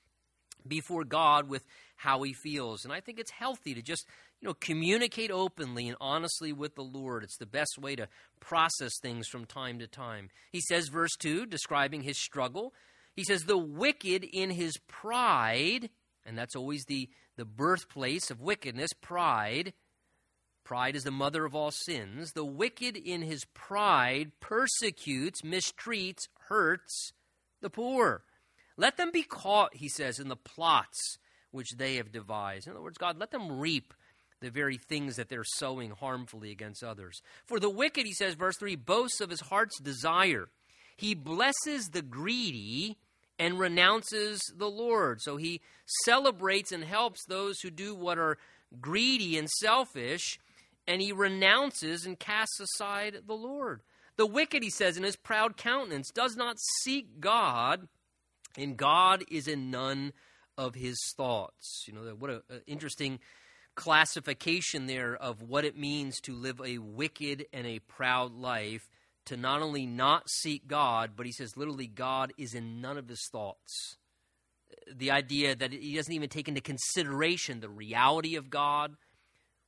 [0.66, 1.64] before God with
[1.96, 2.84] how he feels.
[2.84, 4.06] And I think it's healthy to just,
[4.38, 7.24] you know, communicate openly and honestly with the Lord.
[7.24, 8.08] It's the best way to
[8.38, 10.28] process things from time to time.
[10.52, 12.74] He says, verse 2, describing his struggle,
[13.18, 15.90] he says, The wicked in his pride,
[16.24, 19.72] and that's always the, the birthplace of wickedness, pride
[20.68, 22.32] Pride is the mother of all sins.
[22.32, 27.14] The wicked in his pride persecutes, mistreats, hurts
[27.62, 28.24] the poor.
[28.76, 31.16] Let them be caught, he says, in the plots
[31.52, 32.66] which they have devised.
[32.66, 33.94] In other words, God, let them reap
[34.42, 37.22] the very things that they're sowing harmfully against others.
[37.46, 40.50] For the wicked, he says, verse 3, boasts of his heart's desire.
[40.98, 42.98] He blesses the greedy
[43.38, 45.20] and renounces the Lord.
[45.20, 45.60] So he
[46.04, 48.38] celebrates and helps those who do what are
[48.80, 50.38] greedy and selfish
[50.88, 53.82] and he renounces and casts aside the Lord.
[54.16, 57.86] The wicked, he says, in his proud countenance does not seek God,
[58.56, 60.12] and God is in none
[60.56, 61.84] of his thoughts.
[61.86, 63.20] You know, what an interesting
[63.76, 68.88] classification there of what it means to live a wicked and a proud life,
[69.28, 73.08] to not only not seek God, but he says literally, God is in none of
[73.08, 73.96] his thoughts.
[74.94, 78.96] The idea that he doesn't even take into consideration the reality of God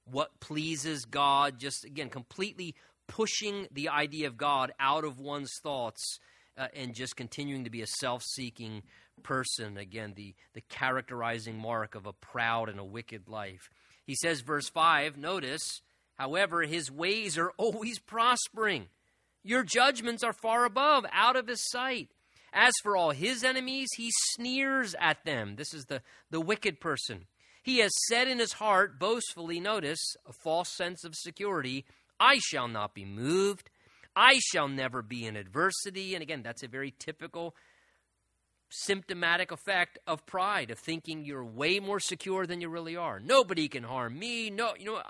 [0.05, 2.75] what pleases God, just again, completely
[3.07, 6.19] pushing the idea of God out of one's thoughts
[6.57, 8.83] uh, and just continuing to be a self seeking
[9.23, 9.77] person.
[9.77, 13.69] Again, the, the characterizing mark of a proud and a wicked life.
[14.07, 15.83] He says, verse 5, notice,
[16.17, 18.89] however, his ways are always prospering.
[19.43, 22.09] Your judgments are far above, out of his sight.
[22.53, 25.57] As for all his enemies, he sneers at them.
[25.57, 27.27] This is the, the wicked person.
[27.63, 31.85] He has said in his heart, boastfully, notice, a false sense of security,
[32.19, 33.71] I shall not be moved.
[34.17, 36.15] I shall never be in adversity.
[36.15, 37.55] And again, that's a very typical
[38.71, 43.21] symptomatic effect of pride, of thinking you're way more secure than you really are.
[43.21, 44.49] Nobody can harm me.
[44.49, 45.03] No, you know,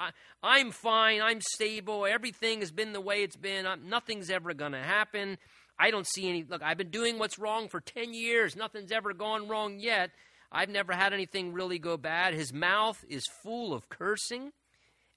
[0.42, 1.20] I, am fine.
[1.20, 2.06] I'm stable.
[2.06, 3.66] Everything has been the way it's been.
[3.66, 5.38] I'm, nothing's ever going to happen.
[5.78, 6.44] I don't see any.
[6.44, 8.56] Look, I've been doing what's wrong for 10 years.
[8.56, 10.10] Nothing's ever gone wrong yet.
[10.50, 12.34] I've never had anything really go bad.
[12.34, 14.52] His mouth is full of cursing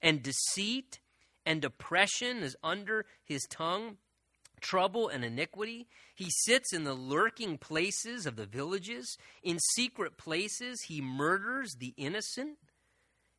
[0.00, 1.00] and deceit,
[1.44, 3.96] and oppression is under his tongue,
[4.64, 5.86] trouble and iniquity.
[6.14, 9.16] He sits in the lurking places of the villages.
[9.42, 12.56] In secret places, he murders the innocent.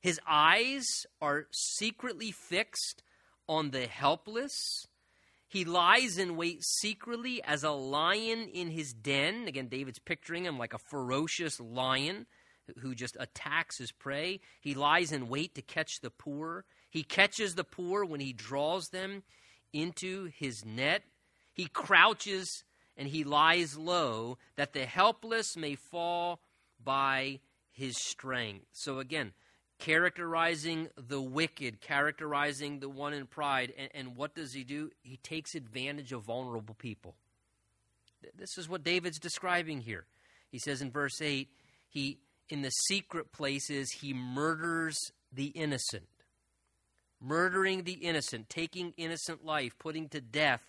[0.01, 0.85] His eyes
[1.19, 3.01] are secretly fixed
[3.49, 4.85] on the helpless.
[5.47, 9.47] He lies in wait secretly as a lion in his den.
[9.47, 12.27] Again, David's picturing him like a ferocious lion
[12.79, 14.41] who just attacks his prey.
[14.61, 16.65] He lies in wait to catch the poor.
[16.89, 19.23] He catches the poor when he draws them
[19.73, 21.03] into his net.
[21.55, 22.63] He crouches
[22.97, 26.41] and he lies low that the helpless may fall
[26.83, 27.39] by
[27.71, 28.65] his strength.
[28.73, 29.31] So, again,
[29.79, 33.73] characterizing the wicked, characterizing the one in pride.
[33.77, 34.91] And, and, what does he do?
[35.01, 37.15] He takes advantage of vulnerable people.
[38.37, 40.05] This is what David's describing here.
[40.51, 41.49] He says in verse 8,
[41.87, 44.97] he in the secret places he murders
[45.31, 46.07] the innocent.
[47.21, 50.61] Murdering the innocent, taking innocent life, putting to death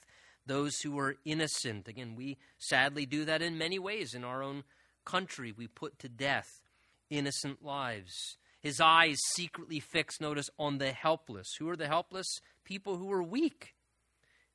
[0.47, 1.89] those who are innocent.
[1.89, 4.65] Again, we sadly do that in many ways in our own
[5.05, 5.53] country.
[5.53, 6.61] We put to death
[7.11, 8.37] innocent lives.
[8.61, 11.47] His eyes secretly fixed, notice, on the helpless.
[11.59, 12.27] Who are the helpless?
[12.65, 13.75] People who are weak,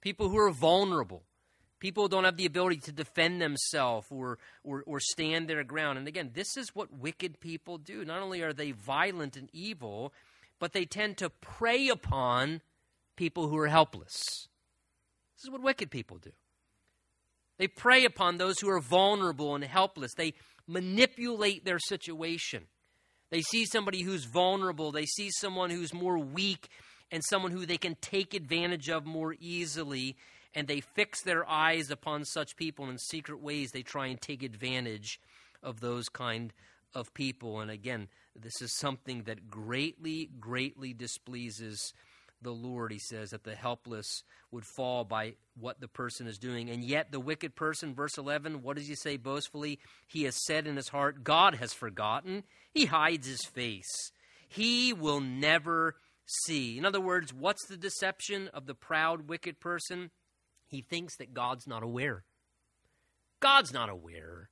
[0.01, 1.23] people who are vulnerable,
[1.79, 5.97] people who don't have the ability to defend themselves or, or, or stand their ground.
[5.97, 8.03] And again, this is what wicked people do.
[8.03, 10.13] Not only are they violent and evil,
[10.59, 12.61] but they tend to prey upon
[13.15, 14.47] people who are helpless.
[15.41, 16.29] This is what wicked people do.
[17.57, 20.13] They prey upon those who are vulnerable and helpless.
[20.13, 20.33] They
[20.67, 22.65] manipulate their situation.
[23.31, 26.67] They see somebody who's vulnerable, they see someone who's more weak,
[27.09, 30.15] and someone who they can take advantage of more easily,
[30.53, 32.85] and they fix their eyes upon such people.
[32.85, 35.19] And in secret ways, they try and take advantage
[35.63, 36.53] of those kind
[36.93, 37.61] of people.
[37.61, 41.93] And again, this is something that greatly, greatly displeases
[42.41, 46.69] the Lord, he says, that the helpless would fall by what the person is doing.
[46.69, 49.79] And yet, the wicked person, verse 11, what does he say boastfully?
[50.07, 52.43] He has said in his heart, God has forgotten.
[52.73, 54.11] He hides his face.
[54.47, 55.95] He will never
[56.45, 56.77] see.
[56.77, 60.11] In other words, what's the deception of the proud, wicked person?
[60.67, 62.23] He thinks that God's not aware.
[63.39, 64.49] God's not aware.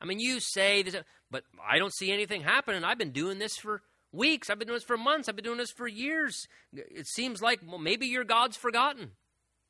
[0.00, 0.96] I mean, you say, this,
[1.30, 2.84] but I don't see anything happening.
[2.84, 3.82] I've been doing this for
[4.12, 4.50] weeks.
[4.50, 5.28] I've been doing this for months.
[5.28, 6.46] I've been doing this for years.
[6.72, 9.12] It seems like well, maybe your God's forgotten.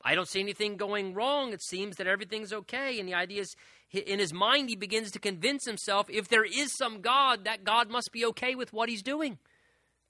[0.04, 1.52] I don't see anything going wrong.
[1.52, 2.98] It seems that everything's okay.
[2.98, 3.54] And the idea is,
[3.92, 7.88] in his mind, he begins to convince himself if there is some God, that God
[7.88, 9.38] must be okay with what he's doing.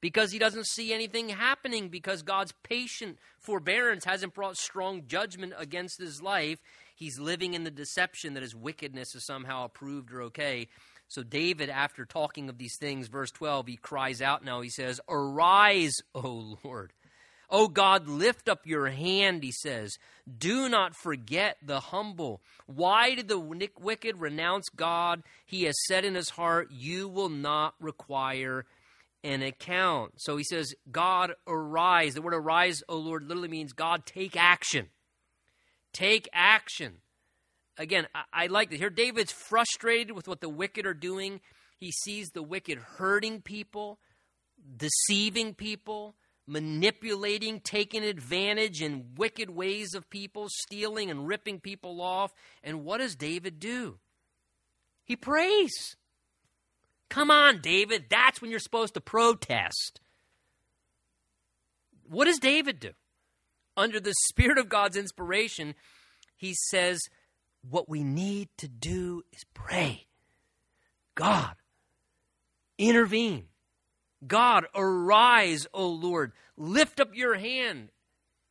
[0.01, 6.01] Because he doesn't see anything happening, because God's patient forbearance hasn't brought strong judgment against
[6.01, 6.61] his life.
[6.97, 10.69] He's living in the deception that his wickedness is somehow approved or okay.
[11.13, 14.63] So, David, after talking of these things, verse 12, he cries out now.
[14.63, 16.95] He says, Arise, O Lord.
[17.51, 19.99] O God, lift up your hand, he says.
[20.39, 22.41] Do not forget the humble.
[22.65, 25.23] Why did the wicked renounce God?
[25.45, 28.65] He has said in his heart, You will not require
[29.23, 30.15] an account.
[30.17, 32.15] So he says, God, arise.
[32.15, 34.89] The word arise, O Lord, literally means God, take action.
[35.93, 37.03] Take action
[37.79, 38.79] again, I, I like this.
[38.79, 41.41] Here, David's frustrated with what the wicked are doing.
[41.79, 43.99] He sees the wicked hurting people,
[44.77, 46.15] deceiving people,
[46.47, 52.33] manipulating, taking advantage in wicked ways of people, stealing and ripping people off.
[52.63, 53.99] And what does David do?
[55.05, 55.97] He prays.
[57.09, 58.07] Come on, David.
[58.09, 60.01] That's when you're supposed to protest.
[62.09, 62.91] What does David do?
[63.77, 65.75] Under the Spirit of God's inspiration,
[66.37, 67.01] he says,
[67.69, 70.07] what we need to do is pray.
[71.15, 71.55] God,
[72.79, 73.47] intervene.
[74.27, 76.33] God, arise, O Lord.
[76.57, 77.91] Lift up your hand.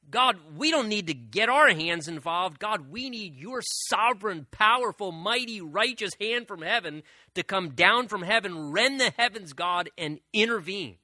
[0.10, 2.60] God, we don't need to get our hands involved.
[2.60, 7.04] God, we need your sovereign, powerful, mighty, righteous hand from heaven
[7.36, 10.98] to come down from heaven, rend the heavens, God, and intervene.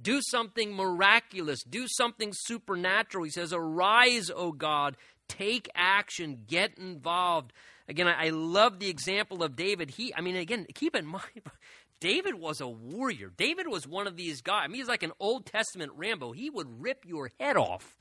[0.00, 1.62] Do something miraculous.
[1.62, 3.24] Do something supernatural.
[3.24, 4.96] He says, Arise, O God,
[5.32, 7.54] Take action, get involved.
[7.88, 9.90] Again, I, love the example of David.
[9.90, 11.24] He, I mean, again, keep in mind,
[12.00, 13.32] David was a warrior.
[13.34, 14.64] David was one of these guys.
[14.64, 16.32] I mean, he's like an Old Testament Rambo.
[16.32, 17.96] He would rip your head off.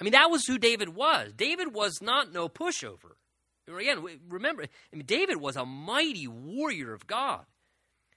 [0.00, 1.32] I mean, that was who David was.
[1.32, 3.12] David was not no pushover.
[3.68, 7.44] Again, remember, I mean, David was a mighty warrior of God.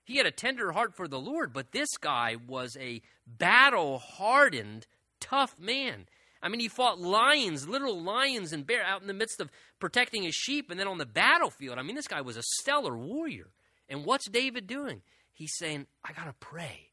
[0.03, 4.87] He had a tender heart for the Lord, but this guy was a battle hardened,
[5.19, 6.07] tough man.
[6.41, 10.23] I mean, he fought lions, literal lions and bear out in the midst of protecting
[10.23, 11.77] his sheep and then on the battlefield.
[11.77, 13.49] I mean, this guy was a stellar warrior.
[13.89, 15.01] And what's David doing?
[15.33, 16.89] He's saying, I got to pray.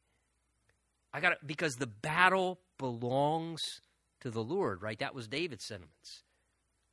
[1.12, 3.60] I got to, because the battle belongs
[4.20, 4.98] to the Lord, right?
[4.98, 6.22] That was David's sentiments.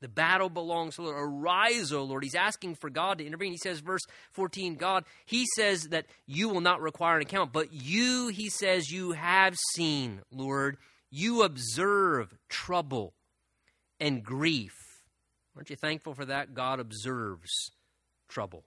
[0.02, 1.24] The battle belongs to the Lord.
[1.24, 2.24] Arise, O Lord.
[2.24, 3.52] He's asking for God to intervene.
[3.52, 7.72] He says, verse 14, God, he says that you will not require an account, but
[7.72, 10.78] you, he says, you have seen, Lord,
[11.12, 13.14] You observe trouble
[13.99, 14.74] and grief.
[15.55, 16.53] Aren't you thankful for that?
[16.53, 17.72] God observes
[18.30, 18.64] trouble.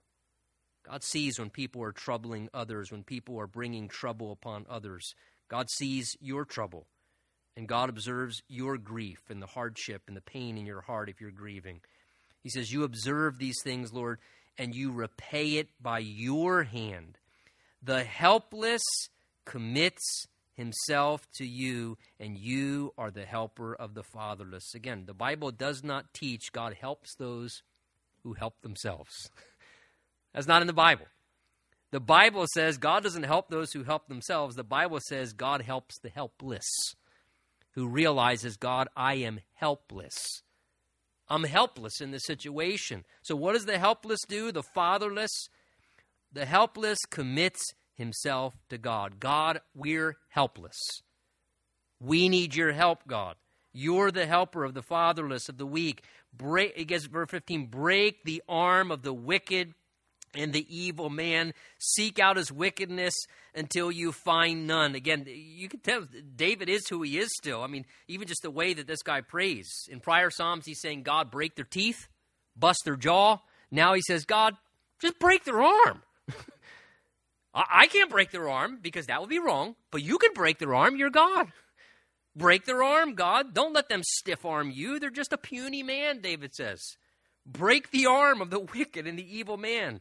[0.86, 5.14] God sees when people are troubling others, when people are bringing trouble upon others.
[5.49, 6.86] God sees your trouble,
[7.57, 11.22] and God observes your grief and the hardship and the pain in your heart if
[11.22, 11.80] you're grieving.
[12.42, 14.18] He says, You observe these things, Lord,
[14.59, 17.16] and you repay it by your hand.
[17.82, 18.82] The helpless
[19.47, 24.74] commits himself to you, and you are the helper of the fatherless.
[24.74, 27.62] Again, the Bible does not teach God helps those
[28.22, 29.30] who help themselves.
[30.34, 31.07] That's not in the Bible.
[31.90, 34.57] The Bible says God doesn't help those who help themselves.
[34.57, 36.66] The Bible says God helps the helpless
[37.74, 40.42] who realizes, God, I am helpless.
[41.28, 43.05] I'm helpless in this situation.
[43.22, 44.52] So, what does the helpless do?
[44.52, 45.48] The fatherless,
[46.32, 47.62] the helpless commits
[47.95, 49.20] himself to God.
[49.20, 50.78] God, we're helpless.
[52.01, 53.36] We need your help, God.
[53.72, 56.05] You're the helper of the fatherless, of the weak.
[56.36, 59.74] Break, it gets verse 15, break the arm of the wicked
[60.34, 61.55] and the evil man.
[61.78, 63.14] Seek out his wickedness
[63.55, 64.95] until you find none.
[64.95, 67.62] Again, you can tell David is who he is still.
[67.62, 69.68] I mean, even just the way that this guy prays.
[69.88, 72.09] In prior Psalms, he's saying, God, break their teeth,
[72.57, 73.38] bust their jaw.
[73.70, 74.55] Now he says, God,
[75.01, 76.03] just break their arm.
[77.55, 80.74] I can't break their arm because that would be wrong, but you can break their
[80.74, 80.96] arm.
[80.96, 81.52] You're God.
[82.34, 83.55] Break their arm, God.
[83.55, 84.98] Don't let them stiff arm you.
[84.98, 86.96] They're just a puny man, David says.
[87.46, 90.00] Break the arm of the wicked and the evil man.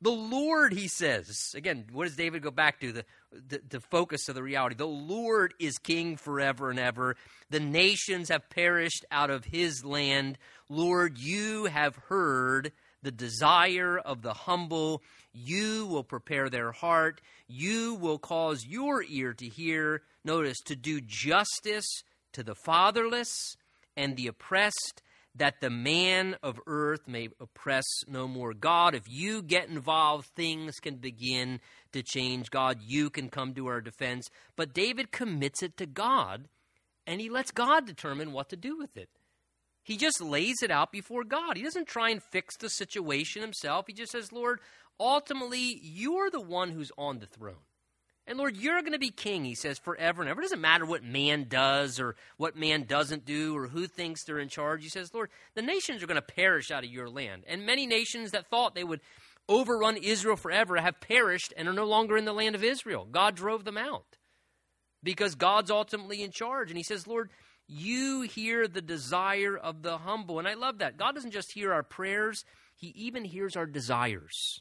[0.00, 2.92] The Lord, he says, again, what does David go back to?
[2.92, 4.74] The, the, the, focus of the reality.
[4.74, 7.16] The Lord is king forever and ever.
[7.48, 10.36] The nations have perished out of his land.
[10.68, 12.72] Lord, you have heard
[13.06, 15.00] the desire of the humble.
[15.32, 17.20] You will prepare their heart.
[17.46, 20.02] You will cause your ear to hear.
[20.24, 22.02] Notice, to do justice
[22.32, 23.56] to the fatherless
[23.96, 25.02] and the oppressed
[25.36, 28.52] that the man of earth may oppress no more.
[28.54, 31.60] God, if you get involved, things can begin
[31.92, 32.50] to change.
[32.50, 34.28] God, you can come to our defense.
[34.56, 36.48] But David commits it to God,
[37.06, 39.10] and he lets God determine what to do with it.
[39.86, 41.56] He just lays it out before God.
[41.56, 43.84] He doesn't try and fix the situation himself.
[43.86, 44.58] He just says, Lord,
[44.98, 47.62] ultimately, you're the one who's on the throne.
[48.26, 50.40] And Lord, you're going to be king, he says, forever and ever.
[50.40, 54.40] It doesn't matter what man does or what man doesn't do or who thinks they're
[54.40, 54.82] in charge.
[54.82, 57.44] He says, Lord, the nations are going to perish out of your land.
[57.46, 59.02] And many nations that thought they would
[59.48, 63.06] overrun Israel forever have perished and are no longer in the land of Israel.
[63.08, 64.16] God drove them out
[65.04, 66.70] because God's ultimately in charge.
[66.70, 67.30] And he says, Lord,
[67.68, 70.38] you hear the desire of the humble.
[70.38, 70.96] And I love that.
[70.96, 72.44] God doesn't just hear our prayers,
[72.74, 74.60] he even hears our desires.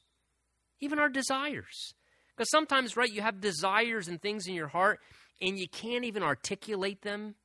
[0.80, 1.94] Even our desires.
[2.36, 5.00] Because sometimes, right, you have desires and things in your heart,
[5.42, 7.36] and you can't even articulate them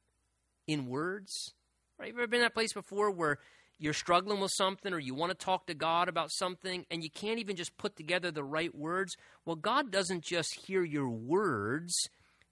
[0.67, 1.55] in words.
[1.99, 2.09] Right?
[2.09, 3.39] You ever been in that place before where
[3.79, 7.11] you're struggling with something or you want to talk to God about something and you
[7.11, 9.17] can't even just put together the right words?
[9.45, 11.95] Well, God doesn't just hear your words,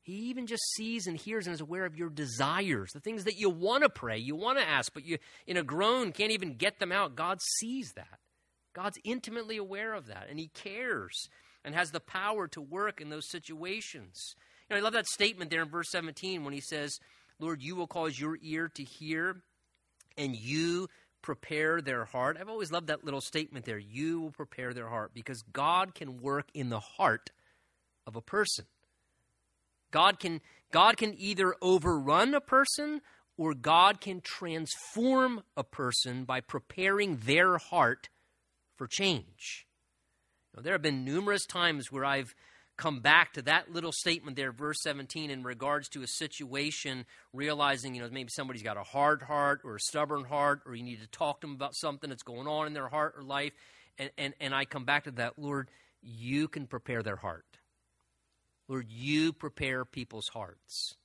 [0.08, 3.36] He even just sees and hears and is aware of your desires, the things that
[3.36, 6.54] you want to pray, you want to ask, but you, in a groan, can't even
[6.54, 7.14] get them out.
[7.14, 8.18] God sees that.
[8.72, 11.28] God's intimately aware of that and He cares
[11.62, 14.34] and has the power to work in those situations.
[14.70, 16.98] You know, I love that statement there in verse 17 when he says,
[17.38, 19.42] Lord, you will cause your ear to hear
[20.16, 20.88] and you
[21.20, 22.38] prepare their heart.
[22.40, 23.78] I've always loved that little statement there.
[23.78, 27.30] You will prepare their heart because God can work in the heart
[28.06, 28.64] of a person.
[29.90, 33.00] God can God can either overrun a person
[33.38, 38.08] or God can transform a person by preparing their heart
[38.76, 39.66] for change.
[40.54, 42.34] Now, there have been numerous times where I've
[42.76, 47.94] come back to that little statement there, verse 17, in regards to a situation, realizing,
[47.94, 51.00] you know, maybe somebody's got a hard heart or a stubborn heart, or you need
[51.00, 53.52] to talk to them about something that's going on in their heart or life.
[53.98, 55.70] And, and, and I come back to that, Lord,
[56.02, 57.44] you can prepare their heart.
[58.68, 60.96] Lord, you prepare people's hearts.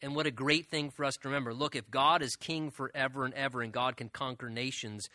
[0.00, 1.54] And what a great thing for us to remember.
[1.54, 5.08] Look, if God is king forever and ever and God can conquer nations,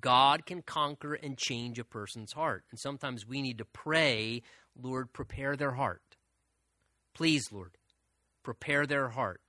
[0.00, 2.64] God can conquer and change a person's heart.
[2.70, 4.42] And sometimes we need to pray,
[4.78, 6.02] Lord, prepare their heart.
[7.14, 7.78] Please, Lord,
[8.42, 9.40] prepare their heart.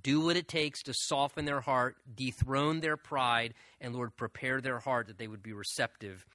[0.00, 4.78] Do what it takes to soften their heart, dethrone their pride, and Lord, prepare their
[4.78, 6.24] heart that they would be receptive